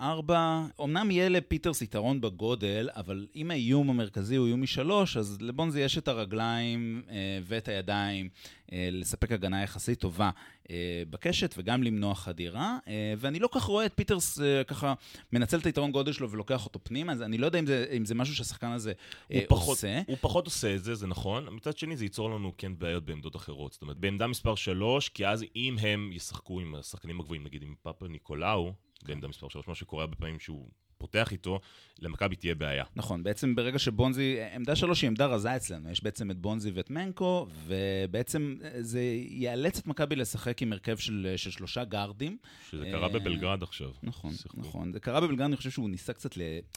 4. 0.00 0.34
אה, 0.34 0.84
אמנם 0.84 1.10
יהיה 1.10 1.28
לפיטרס 1.28 1.82
יתרון 1.82 2.20
בגודל, 2.20 2.88
אבל 2.96 3.26
אם 3.36 3.50
האיום 3.50 3.90
המרכזי 3.90 4.36
הוא 4.36 4.46
איום 4.46 4.62
משלוש, 4.62 5.16
אז 5.16 5.38
לבונזי 5.40 5.80
יש 5.80 5.98
את 5.98 6.08
הרגליים 6.08 7.02
אה, 7.10 7.14
ואת 7.44 7.68
הידיים 7.68 8.28
לספק 8.72 9.32
הגנה 9.32 9.62
יחסית 9.62 10.00
טובה 10.00 10.30
אה, 10.70 11.02
בקשת 11.10 11.54
וגם 11.58 11.82
למנוע 11.82 12.14
חדירה. 12.14 12.78
אה, 12.88 13.14
ואני 13.18 13.38
לא 13.38 13.48
כך 13.54 13.62
רואה 13.62 13.86
את 13.86 13.92
פיטרס 13.94 14.38
ככה 14.66 14.94
מנצל 15.32 15.58
את 15.58 15.66
היתרון 15.66 15.92
גודל 15.92 16.12
שלו 16.12 16.30
ולוקח 16.30 16.64
אותו 16.64 16.80
פנימה, 16.82 17.12
אז 17.12 17.22
אני 17.22 17.38
לא 17.38 17.46
יודע 17.46 17.58
אם 17.58 17.66
זה, 17.66 17.86
אם 17.96 18.04
זה 18.04 18.14
משהו 18.14 18.34
שהשחקן 18.34 18.70
הזה 18.70 18.92
הוא 19.28 19.40
פחות, 19.48 19.68
עושה. 19.68 20.00
הוא 20.06 20.16
פחות 20.20 20.44
עושה 20.44 20.74
את 20.74 20.84
זה, 20.84 20.94
זה 20.94 21.06
נכון. 21.06 21.46
מצד 21.50 21.78
שני, 21.78 21.96
זה 21.96 22.04
ייצור 22.04 22.30
לנו 22.30 22.52
כן 22.58 22.78
בעיות 22.78 23.04
בעמדות 23.04 23.36
אחרות. 23.36 23.72
זאת 23.72 23.82
אומרת, 23.82 23.96
בעמדה 23.96 24.26
מספר 24.26 24.54
3, 24.54 25.08
כי 25.08 25.26
אז 25.26 25.44
אם 25.56 25.76
הם 25.80 26.10
ישחקו 26.12 26.60
עם 26.60 26.74
השחקנים 26.74 27.20
הגבוהים, 27.20 27.44
נגיד 27.44 27.62
עם 27.62 27.74
פאפניקולאו, 27.82 28.72
בעמדה 29.02 29.28
מספר 29.28 29.48
3, 29.48 29.68
מה 29.68 29.74
שקורה 29.74 30.02
הרבה 30.02 30.16
פעמים 30.16 30.38
שהוא 30.38 30.68
פותח 30.98 31.32
איתו, 31.32 31.60
למכבי 31.98 32.36
תהיה 32.36 32.54
בעיה. 32.54 32.84
נכון, 32.96 33.22
בעצם 33.22 33.54
ברגע 33.54 33.78
שבונזי, 33.78 34.36
עמדה 34.54 34.76
שלו 34.76 34.94
שהיא 34.94 35.08
עמדה 35.08 35.26
רזה 35.26 35.56
אצלנו, 35.56 35.90
יש 35.90 36.02
בעצם 36.02 36.30
את 36.30 36.38
בונזי 36.38 36.70
ואת 36.70 36.90
מנקו, 36.90 37.46
ובעצם 37.66 38.56
זה 38.80 39.00
יאלץ 39.28 39.78
את 39.78 39.86
מכבי 39.86 40.16
לשחק 40.16 40.62
עם 40.62 40.72
הרכב 40.72 40.96
של, 40.96 41.32
של 41.36 41.50
שלושה 41.50 41.84
גארדים. 41.84 42.36
שזה 42.70 42.84
קרה 42.84 43.08
בבלגרד 43.08 43.62
עכשיו. 43.62 43.90
נכון, 44.02 44.32
שיחקו. 44.32 44.60
נכון. 44.60 44.92
זה 44.92 45.00
קרה 45.00 45.20
בבלגרד, 45.20 45.46
אני 45.46 45.56
חושב 45.56 45.70
שהוא 45.70 45.90
ניסה 45.90 46.12
קצת 46.12 46.34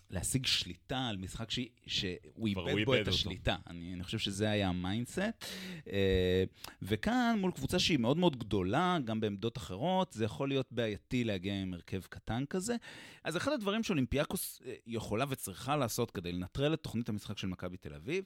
להשיג 0.09 0.45
שליטה 0.45 1.07
על 1.07 1.17
משחק 1.17 1.51
ש, 1.51 1.59
שהוא 1.87 2.47
איבד 2.47 2.85
בו 2.85 2.95
את 2.95 3.07
השליטה. 3.07 3.55
אני, 3.67 3.93
אני 3.93 4.03
חושב 4.03 4.17
שזה 4.17 4.49
היה 4.49 4.69
ה 4.69 4.78
mindset. 4.78 5.45
וכאן, 6.81 7.37
מול 7.39 7.51
קבוצה 7.51 7.79
שהיא 7.79 7.99
מאוד 7.99 8.17
מאוד 8.17 8.39
גדולה, 8.39 8.97
גם 9.05 9.19
בעמדות 9.19 9.57
אחרות, 9.57 10.13
זה 10.13 10.25
יכול 10.25 10.49
להיות 10.49 10.67
בעייתי 10.71 11.23
להגיע 11.23 11.61
עם 11.61 11.73
הרכב 11.73 12.01
קטן 12.09 12.43
כזה. 12.49 12.75
אז 13.23 13.37
אחד 13.37 13.51
הדברים 13.51 13.83
שאולימפיאקוס 14.11 14.61
יכולה 14.87 15.25
וצריכה 15.29 15.75
לעשות 15.75 16.11
כדי 16.11 16.31
לנטרל 16.31 16.73
את 16.73 16.83
תוכנית 16.83 17.09
המשחק 17.09 17.37
של 17.37 17.47
מכבי 17.47 17.77
תל 17.77 17.93
אביב, 17.93 18.23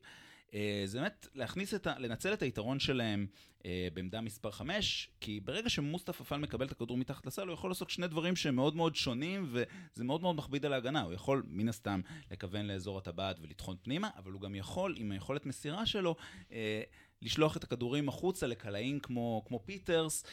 אה, 0.53 0.83
זה 0.85 0.99
באמת 0.99 1.27
להכניס 1.33 1.73
את 1.73 1.87
ה... 1.87 1.99
לנצל 1.99 2.33
את 2.33 2.41
היתרון 2.41 2.79
שלהם 2.79 3.27
אה, 3.65 3.87
בעמדה 3.93 4.21
מספר 4.21 4.51
5, 4.51 5.09
כי 5.21 5.39
ברגע 5.39 5.69
שמוסטפא 5.69 6.23
פאל 6.23 6.37
מקבל 6.37 6.65
את 6.65 6.71
הכדור 6.71 6.97
מתחת 6.97 7.25
לסל, 7.25 7.47
הוא 7.47 7.53
יכול 7.53 7.69
לעשות 7.69 7.89
שני 7.89 8.07
דברים 8.07 8.35
שהם 8.35 8.55
מאוד 8.55 8.75
מאוד 8.75 8.95
שונים, 8.95 9.47
וזה 9.51 10.03
מאוד 10.03 10.21
מאוד 10.21 10.35
מכביד 10.35 10.65
על 10.65 10.73
ההגנה. 10.73 11.01
הוא 11.01 11.13
יכול, 11.13 11.43
מן 11.47 11.69
הסתם, 11.69 12.01
לכוון 12.31 12.65
לאזור 12.65 12.97
הטבעת 12.97 13.39
ולטחון 13.41 13.75
פנימה, 13.81 14.09
אבל 14.17 14.31
הוא 14.31 14.41
גם 14.41 14.55
יכול, 14.55 14.95
עם 14.97 15.11
היכולת 15.11 15.45
מסירה 15.45 15.85
שלו, 15.85 16.15
אה, 16.51 16.81
לשלוח 17.21 17.57
את 17.57 17.63
הכדורים 17.63 18.09
החוצה 18.09 18.47
לקלעים 18.47 18.99
כמו, 18.99 19.43
כמו 19.47 19.59
פיטרס, 19.65 20.23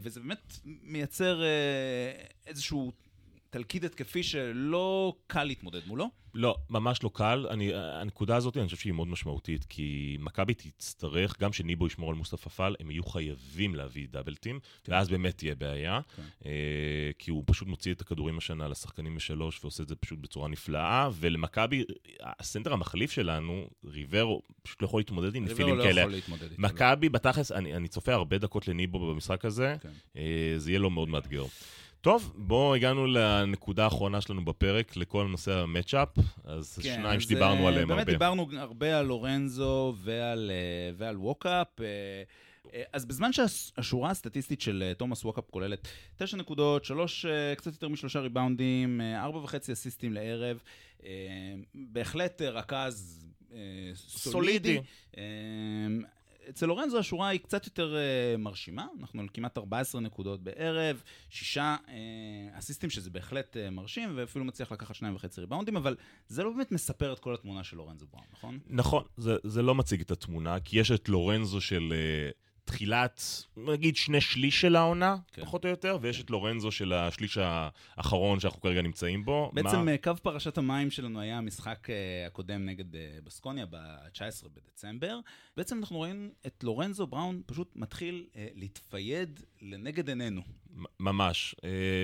וזה 0.00 0.20
באמת 0.20 0.52
מייצר 0.64 1.42
איזשהו 2.46 2.92
תלכיד 3.50 3.84
התקפי 3.84 4.22
שלא 4.22 5.14
קל 5.26 5.44
להתמודד 5.44 5.80
מולו? 5.86 6.10
לא, 6.34 6.56
ממש 6.70 7.02
לא 7.02 7.10
קל. 7.14 7.46
אני, 7.50 7.74
הנקודה 7.74 8.36
הזאת, 8.36 8.56
אני 8.56 8.64
חושב 8.64 8.76
שהיא 8.76 8.92
מאוד 8.92 9.08
משמעותית, 9.08 9.64
כי 9.64 10.16
מכבי 10.20 10.54
תצטרך, 10.54 11.40
גם 11.40 11.52
שניבו 11.52 11.86
ישמור 11.86 12.10
על 12.10 12.16
מוסטפא 12.16 12.50
פאל, 12.50 12.76
הם 12.80 12.90
יהיו 12.90 13.04
חייבים 13.04 13.74
להביא 13.74 14.06
דאבלטים, 14.10 14.60
כן. 14.84 14.92
ואז 14.92 15.08
באמת 15.08 15.38
תהיה 15.38 15.54
בעיה, 15.54 16.00
כן. 16.16 16.22
אה, 16.46 17.10
כי 17.18 17.30
הוא 17.30 17.44
פשוט 17.46 17.68
מוציא 17.68 17.92
את 17.92 18.00
הכדורים 18.00 18.38
השנה 18.38 18.68
לשחקנים 18.68 19.16
משלוש, 19.16 19.64
ועושה 19.64 19.82
את 19.82 19.88
זה 19.88 19.96
פשוט 19.96 20.18
בצורה 20.18 20.48
נפלאה, 20.48 21.08
ולמכבי, 21.12 21.84
הסנטר 22.22 22.72
המחליף 22.72 23.10
שלנו, 23.10 23.70
ריברו, 23.84 24.42
פשוט 24.62 24.82
לא 24.82 24.86
יכול 24.86 25.00
להתמודד 25.00 25.34
עם 25.34 25.44
נפילים 25.44 25.78
לא 25.78 25.82
כאלה. 25.82 26.04
מכבי, 26.58 27.08
בתכלס, 27.08 27.52
אני, 27.52 27.74
אני 27.74 27.88
צופה 27.88 28.14
הרבה 28.14 28.38
דקות 28.38 28.68
לניבו 28.68 29.14
במשחק 29.14 29.44
הזה, 29.44 29.76
כן. 29.80 29.88
אה, 30.16 30.54
זה 30.56 30.70
יהיה 30.70 30.78
לו 30.78 30.90
מאוד 30.90 31.08
מאתגר. 31.08 31.44
טוב, 32.00 32.32
בואו 32.36 32.74
הגענו 32.74 33.06
לנקודה 33.06 33.84
האחרונה 33.84 34.20
שלנו 34.20 34.44
בפרק, 34.44 34.96
לכל 34.96 35.26
נושא 35.30 35.52
המצ'אפ, 35.52 36.08
אז 36.44 36.78
כן, 36.82 36.94
שניים 36.94 37.20
שדיברנו 37.20 37.62
אה, 37.62 37.68
עליהם 37.68 37.88
באמת 37.88 38.08
הרבה. 38.08 38.18
באמת 38.18 38.18
דיברנו 38.18 38.48
הרבה 38.60 38.98
על 38.98 39.06
לורנזו 39.06 39.94
ועל, 39.96 40.50
אה, 40.54 40.90
ועל 40.96 41.16
ווקאפ. 41.16 41.80
אה, 41.80 42.82
אז 42.92 43.06
בזמן 43.06 43.30
שהשורה 43.32 44.10
הסטטיסטית 44.10 44.60
של 44.60 44.92
תומאס 44.98 45.24
ווקאפ 45.24 45.44
כוללת 45.50 45.88
9 46.16 46.36
נקודות, 46.36 46.84
3, 46.84 47.26
קצת 47.56 47.72
יותר 47.72 47.88
משלושה 47.88 48.20
ריבאונדים, 48.20 49.00
4.5 49.46 49.72
אסיסטים 49.72 50.12
לערב, 50.12 50.62
בהחלט 51.74 52.42
רכז 52.42 53.26
סולידי. 53.94 54.80
סולידי. 55.16 56.08
אצל 56.48 56.66
לורנזו 56.66 56.98
השורה 56.98 57.28
היא 57.28 57.40
קצת 57.40 57.66
יותר 57.66 57.94
uh, 57.94 58.38
מרשימה, 58.38 58.86
אנחנו 59.00 59.20
על 59.20 59.28
כמעט 59.34 59.58
14 59.58 60.00
נקודות 60.00 60.42
בערב, 60.42 61.02
שישה 61.30 61.76
uh, 61.86 61.90
אסיסטים, 62.58 62.90
שזה 62.90 63.10
בהחלט 63.10 63.56
uh, 63.56 63.70
מרשים, 63.70 64.12
ואפילו 64.16 64.44
מצליח 64.44 64.72
לקחת 64.72 64.94
שניים 64.94 65.14
וחצי 65.14 65.40
ריבאונדים, 65.40 65.76
אבל 65.76 65.96
זה 66.28 66.44
לא 66.44 66.50
באמת 66.50 66.72
מספר 66.72 67.12
את 67.12 67.18
כל 67.18 67.34
התמונה 67.34 67.64
של 67.64 67.76
לורנזו 67.76 68.06
בראון, 68.12 68.26
נכון? 68.32 68.58
נכון, 68.66 69.04
זה, 69.16 69.36
זה 69.44 69.62
לא 69.62 69.74
מציג 69.74 70.00
את 70.00 70.10
התמונה, 70.10 70.60
כי 70.60 70.80
יש 70.80 70.90
את 70.90 71.08
לורנזו 71.08 71.60
של... 71.60 71.92
Uh... 72.32 72.47
תחילת, 72.68 73.22
נגיד 73.56 73.96
שני 73.96 74.20
שליש 74.20 74.60
של 74.60 74.76
העונה, 74.76 75.16
כן. 75.32 75.42
פחות 75.42 75.64
או 75.64 75.70
יותר, 75.70 75.98
ויש 76.00 76.20
את 76.20 76.30
לורנזו 76.30 76.70
של 76.70 76.92
השליש 76.92 77.38
האחרון 77.40 78.40
שאנחנו 78.40 78.60
כרגע 78.60 78.82
נמצאים 78.82 79.24
בו. 79.24 79.50
בעצם 79.54 79.84
מה... 79.84 79.98
קו 80.02 80.12
פרשת 80.22 80.58
המים 80.58 80.90
שלנו 80.90 81.20
היה 81.20 81.38
המשחק 81.38 81.88
הקודם 82.26 82.66
נגד 82.66 82.84
בסקוניה 83.24 83.66
ב-19 83.66 84.48
בדצמבר. 84.48 85.20
בעצם 85.56 85.78
אנחנו 85.78 85.96
רואים 85.96 86.30
את 86.46 86.64
לורנזו 86.64 87.06
בראון 87.06 87.42
פשוט 87.46 87.72
מתחיל 87.76 88.26
להתפייד 88.54 89.40
לנגד 89.62 90.08
עינינו. 90.08 90.42
ממש. 91.00 91.54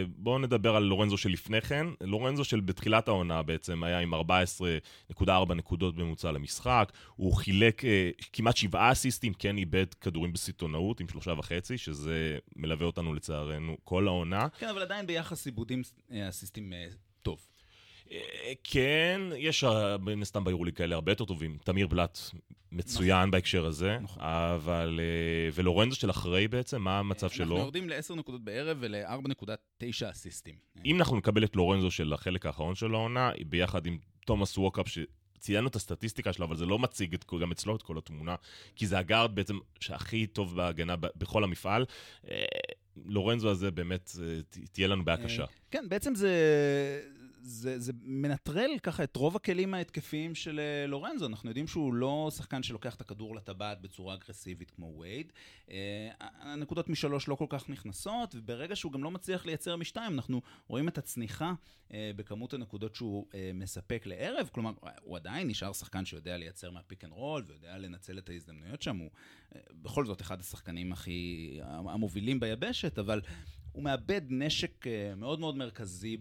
בואו 0.08 0.38
נדבר 0.38 0.76
על 0.76 0.82
לורנזו 0.82 1.16
שלפני 1.16 1.60
כן. 1.60 1.86
לורנזו 2.00 2.44
של 2.44 2.60
בתחילת 2.60 3.08
העונה 3.08 3.42
בעצם 3.42 3.84
היה 3.84 3.98
עם 3.98 4.14
14.4 4.14 5.54
נקודות 5.54 5.94
בממוצע 5.96 6.32
למשחק. 6.32 6.92
הוא 7.16 7.34
חילק 7.34 7.82
כמעט 8.32 8.56
שבעה 8.56 8.92
אסיסטים, 8.92 9.34
כן 9.34 9.58
איבד 9.58 9.94
כדורים 9.94 10.32
בסיטונאות 10.32 11.00
עם 11.00 11.08
שלושה 11.08 11.32
וחצי, 11.38 11.78
שזה 11.78 12.38
מלווה 12.56 12.86
אותנו 12.86 13.14
לצערנו 13.14 13.76
כל 13.84 14.08
העונה. 14.08 14.48
כן, 14.58 14.68
אבל 14.68 14.82
עדיין 14.82 15.06
ביחס 15.06 15.46
עיבודים 15.46 15.82
אסיסטים 16.28 16.72
טוב. 17.22 17.46
כן, 18.64 19.20
יש 19.36 19.64
מן 20.00 20.22
הסתם 20.22 20.44
ביורוליג 20.44 20.74
כאלה 20.76 20.94
הרבה 20.94 21.12
יותר 21.12 21.24
טובים. 21.24 21.58
תמיר 21.64 21.86
בלאט 21.86 22.18
מצוין 22.72 23.18
נכון. 23.18 23.30
בהקשר 23.30 23.66
הזה, 23.66 23.98
נכון. 24.02 24.22
אבל... 24.22 25.00
ולורנזו 25.54 25.96
של 25.96 26.10
אחרי 26.10 26.48
בעצם, 26.48 26.82
מה 26.82 26.98
המצב 26.98 27.26
אנחנו 27.26 27.36
שלו? 27.36 27.46
אנחנו 27.46 27.62
יורדים 27.64 27.88
ל-10 27.88 28.14
נקודות 28.14 28.44
בערב 28.44 28.76
ול-4.9 28.80 30.10
אסיסטים. 30.10 30.54
אם 30.84 30.98
אנחנו 30.98 31.16
נקבל 31.16 31.44
את 31.44 31.56
לורנזו 31.56 31.90
של 31.90 32.12
החלק 32.12 32.46
האחרון 32.46 32.74
של 32.74 32.94
העונה, 32.94 33.30
ביחד 33.46 33.86
עם 33.86 33.98
תומאס 34.26 34.58
ווקאפ, 34.58 34.86
ציינו 35.38 35.68
את 35.68 35.76
הסטטיסטיקה 35.76 36.32
שלו, 36.32 36.46
אבל 36.46 36.56
זה 36.56 36.66
לא 36.66 36.78
מציג 36.78 37.14
את, 37.14 37.24
גם 37.40 37.52
אצלו 37.52 37.76
את 37.76 37.82
כל 37.82 37.98
התמונה, 37.98 38.34
כי 38.76 38.86
זה 38.86 38.98
הגארד 38.98 39.34
בעצם 39.34 39.58
שהכי 39.80 40.26
טוב 40.26 40.56
בהגנה 40.56 40.96
בכל 40.96 41.44
המפעל. 41.44 41.84
לורנזו 43.06 43.50
הזה 43.50 43.70
באמת, 43.70 44.10
תהיה 44.72 44.88
לנו 44.88 45.04
בעיה 45.04 45.24
קשה. 45.24 45.44
כן, 45.70 45.84
בעצם 45.88 46.14
זה... 46.14 46.30
זה, 47.46 47.78
זה 47.78 47.92
מנטרל 48.02 48.70
ככה 48.82 49.04
את 49.04 49.16
רוב 49.16 49.36
הכלים 49.36 49.74
ההתקפיים 49.74 50.34
של 50.34 50.60
אה, 50.60 50.90
לורנזו. 50.90 51.26
אנחנו 51.26 51.50
יודעים 51.50 51.66
שהוא 51.66 51.94
לא 51.94 52.30
שחקן 52.36 52.62
שלוקח 52.62 52.94
את 52.94 53.00
הכדור 53.00 53.36
לטבעת 53.36 53.80
בצורה 53.80 54.14
אגרסיבית 54.14 54.70
כמו 54.70 54.98
וייד. 54.98 55.32
אה, 55.66 55.70
הנקודות 56.20 56.88
משלוש 56.88 57.28
לא 57.28 57.34
כל 57.34 57.46
כך 57.48 57.68
נכנסות, 57.68 58.34
וברגע 58.34 58.76
שהוא 58.76 58.92
גם 58.92 59.04
לא 59.04 59.10
מצליח 59.10 59.46
לייצר 59.46 59.76
משתיים, 59.76 60.14
אנחנו 60.14 60.42
רואים 60.68 60.88
את 60.88 60.98
הצניחה 60.98 61.52
אה, 61.88 61.92
בכמות 62.16 62.54
הנקודות 62.54 62.94
שהוא 62.94 63.26
מספק 63.54 64.06
לערב. 64.06 64.48
כלומר, 64.52 64.72
הוא 65.02 65.16
עדיין 65.16 65.48
נשאר 65.48 65.72
שחקן 65.72 66.04
שיודע 66.04 66.36
לייצר 66.36 66.70
מה 66.70 66.82
pick 66.82 67.04
and 67.04 67.12
roll, 67.12 67.44
ויודע 67.48 67.78
לנצל 67.78 68.18
את 68.18 68.28
ההזדמנויות 68.28 68.82
שם. 68.82 68.96
הוא 68.96 69.10
בכל 69.82 70.06
זאת 70.06 70.20
אחד 70.20 70.40
השחקנים 70.40 70.92
הכי 70.92 71.58
המובילים 71.62 72.40
ביבשת, 72.40 72.98
אבל 72.98 73.20
הוא 73.74 73.82
מאבד 73.82 74.20
נשק 74.28 74.86
אה, 74.86 75.14
מאוד 75.16 75.40
מאוד 75.40 75.56
מרכזי 75.56 76.16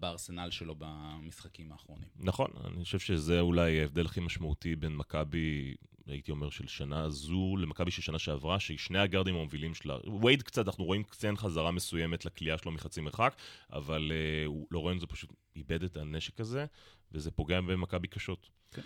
בארסנל 0.00 0.50
שלו 0.50 0.74
במשחקים 0.78 1.72
האחרונים. 1.72 2.08
נכון, 2.18 2.50
אני 2.64 2.84
חושב 2.84 2.98
שזה 2.98 3.40
אולי 3.40 3.80
ההבדל 3.80 4.06
הכי 4.06 4.20
משמעותי 4.20 4.76
בין 4.76 4.96
מכבי, 4.96 5.74
הייתי 6.06 6.30
אומר, 6.30 6.50
של 6.50 6.66
שנה 6.66 7.10
זו 7.10 7.56
למכבי 7.56 7.90
של 7.90 8.02
שנה 8.02 8.18
שעברה, 8.18 8.60
ששני 8.60 8.98
הגארדים 8.98 9.34
המובילים 9.34 9.74
שלה, 9.74 9.96
וייד 10.22 10.42
קצת, 10.42 10.66
אנחנו 10.66 10.84
רואים 10.84 11.02
קצת 11.02 11.28
חזרה 11.36 11.70
מסוימת 11.70 12.24
לקליעה 12.24 12.58
שלו 12.58 12.72
מחצי 12.72 13.00
מרחק, 13.00 13.36
אבל 13.72 14.12
uh, 14.12 14.66
לורנזו 14.70 15.06
פשוט 15.06 15.30
איבד 15.56 15.82
את 15.82 15.96
הנשק 15.96 16.40
הזה, 16.40 16.66
וזה 17.12 17.30
פוגע 17.30 17.60
במכבי 17.60 18.08
קשות. 18.08 18.48
כן. 18.72 18.82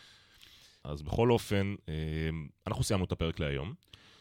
אז 0.85 1.03
בכל 1.03 1.31
אופן, 1.31 1.75
uh, 1.81 1.89
אנחנו 2.67 2.85
סיימנו 2.85 3.05
את 3.05 3.13
הפרק 3.13 3.41
להיום. 3.41 3.75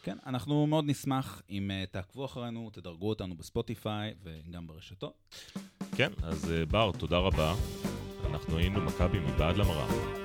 כן, 0.04 0.18
אנחנו 0.26 0.68
מאוד 0.68 0.86
נשמח 0.88 1.42
אם 1.50 1.72
uh, 1.72 1.92
תעקבו 1.92 2.26
אחרינו, 2.26 2.70
תדרגו 2.74 3.10
אותנו 3.10 3.36
בספוטיפיי 3.36 4.14
וגם 4.24 4.68
ברשתות. 4.68 5.14
כן, 5.96 6.12
אז 6.24 6.46
uh, 6.46 6.72
בר, 6.72 6.92
תודה 6.98 7.18
רבה. 7.18 7.54
אנחנו 8.30 8.58
היינו 8.58 8.82
מכבי 8.82 9.20
מבעד 9.20 9.58
למראה. 9.58 10.23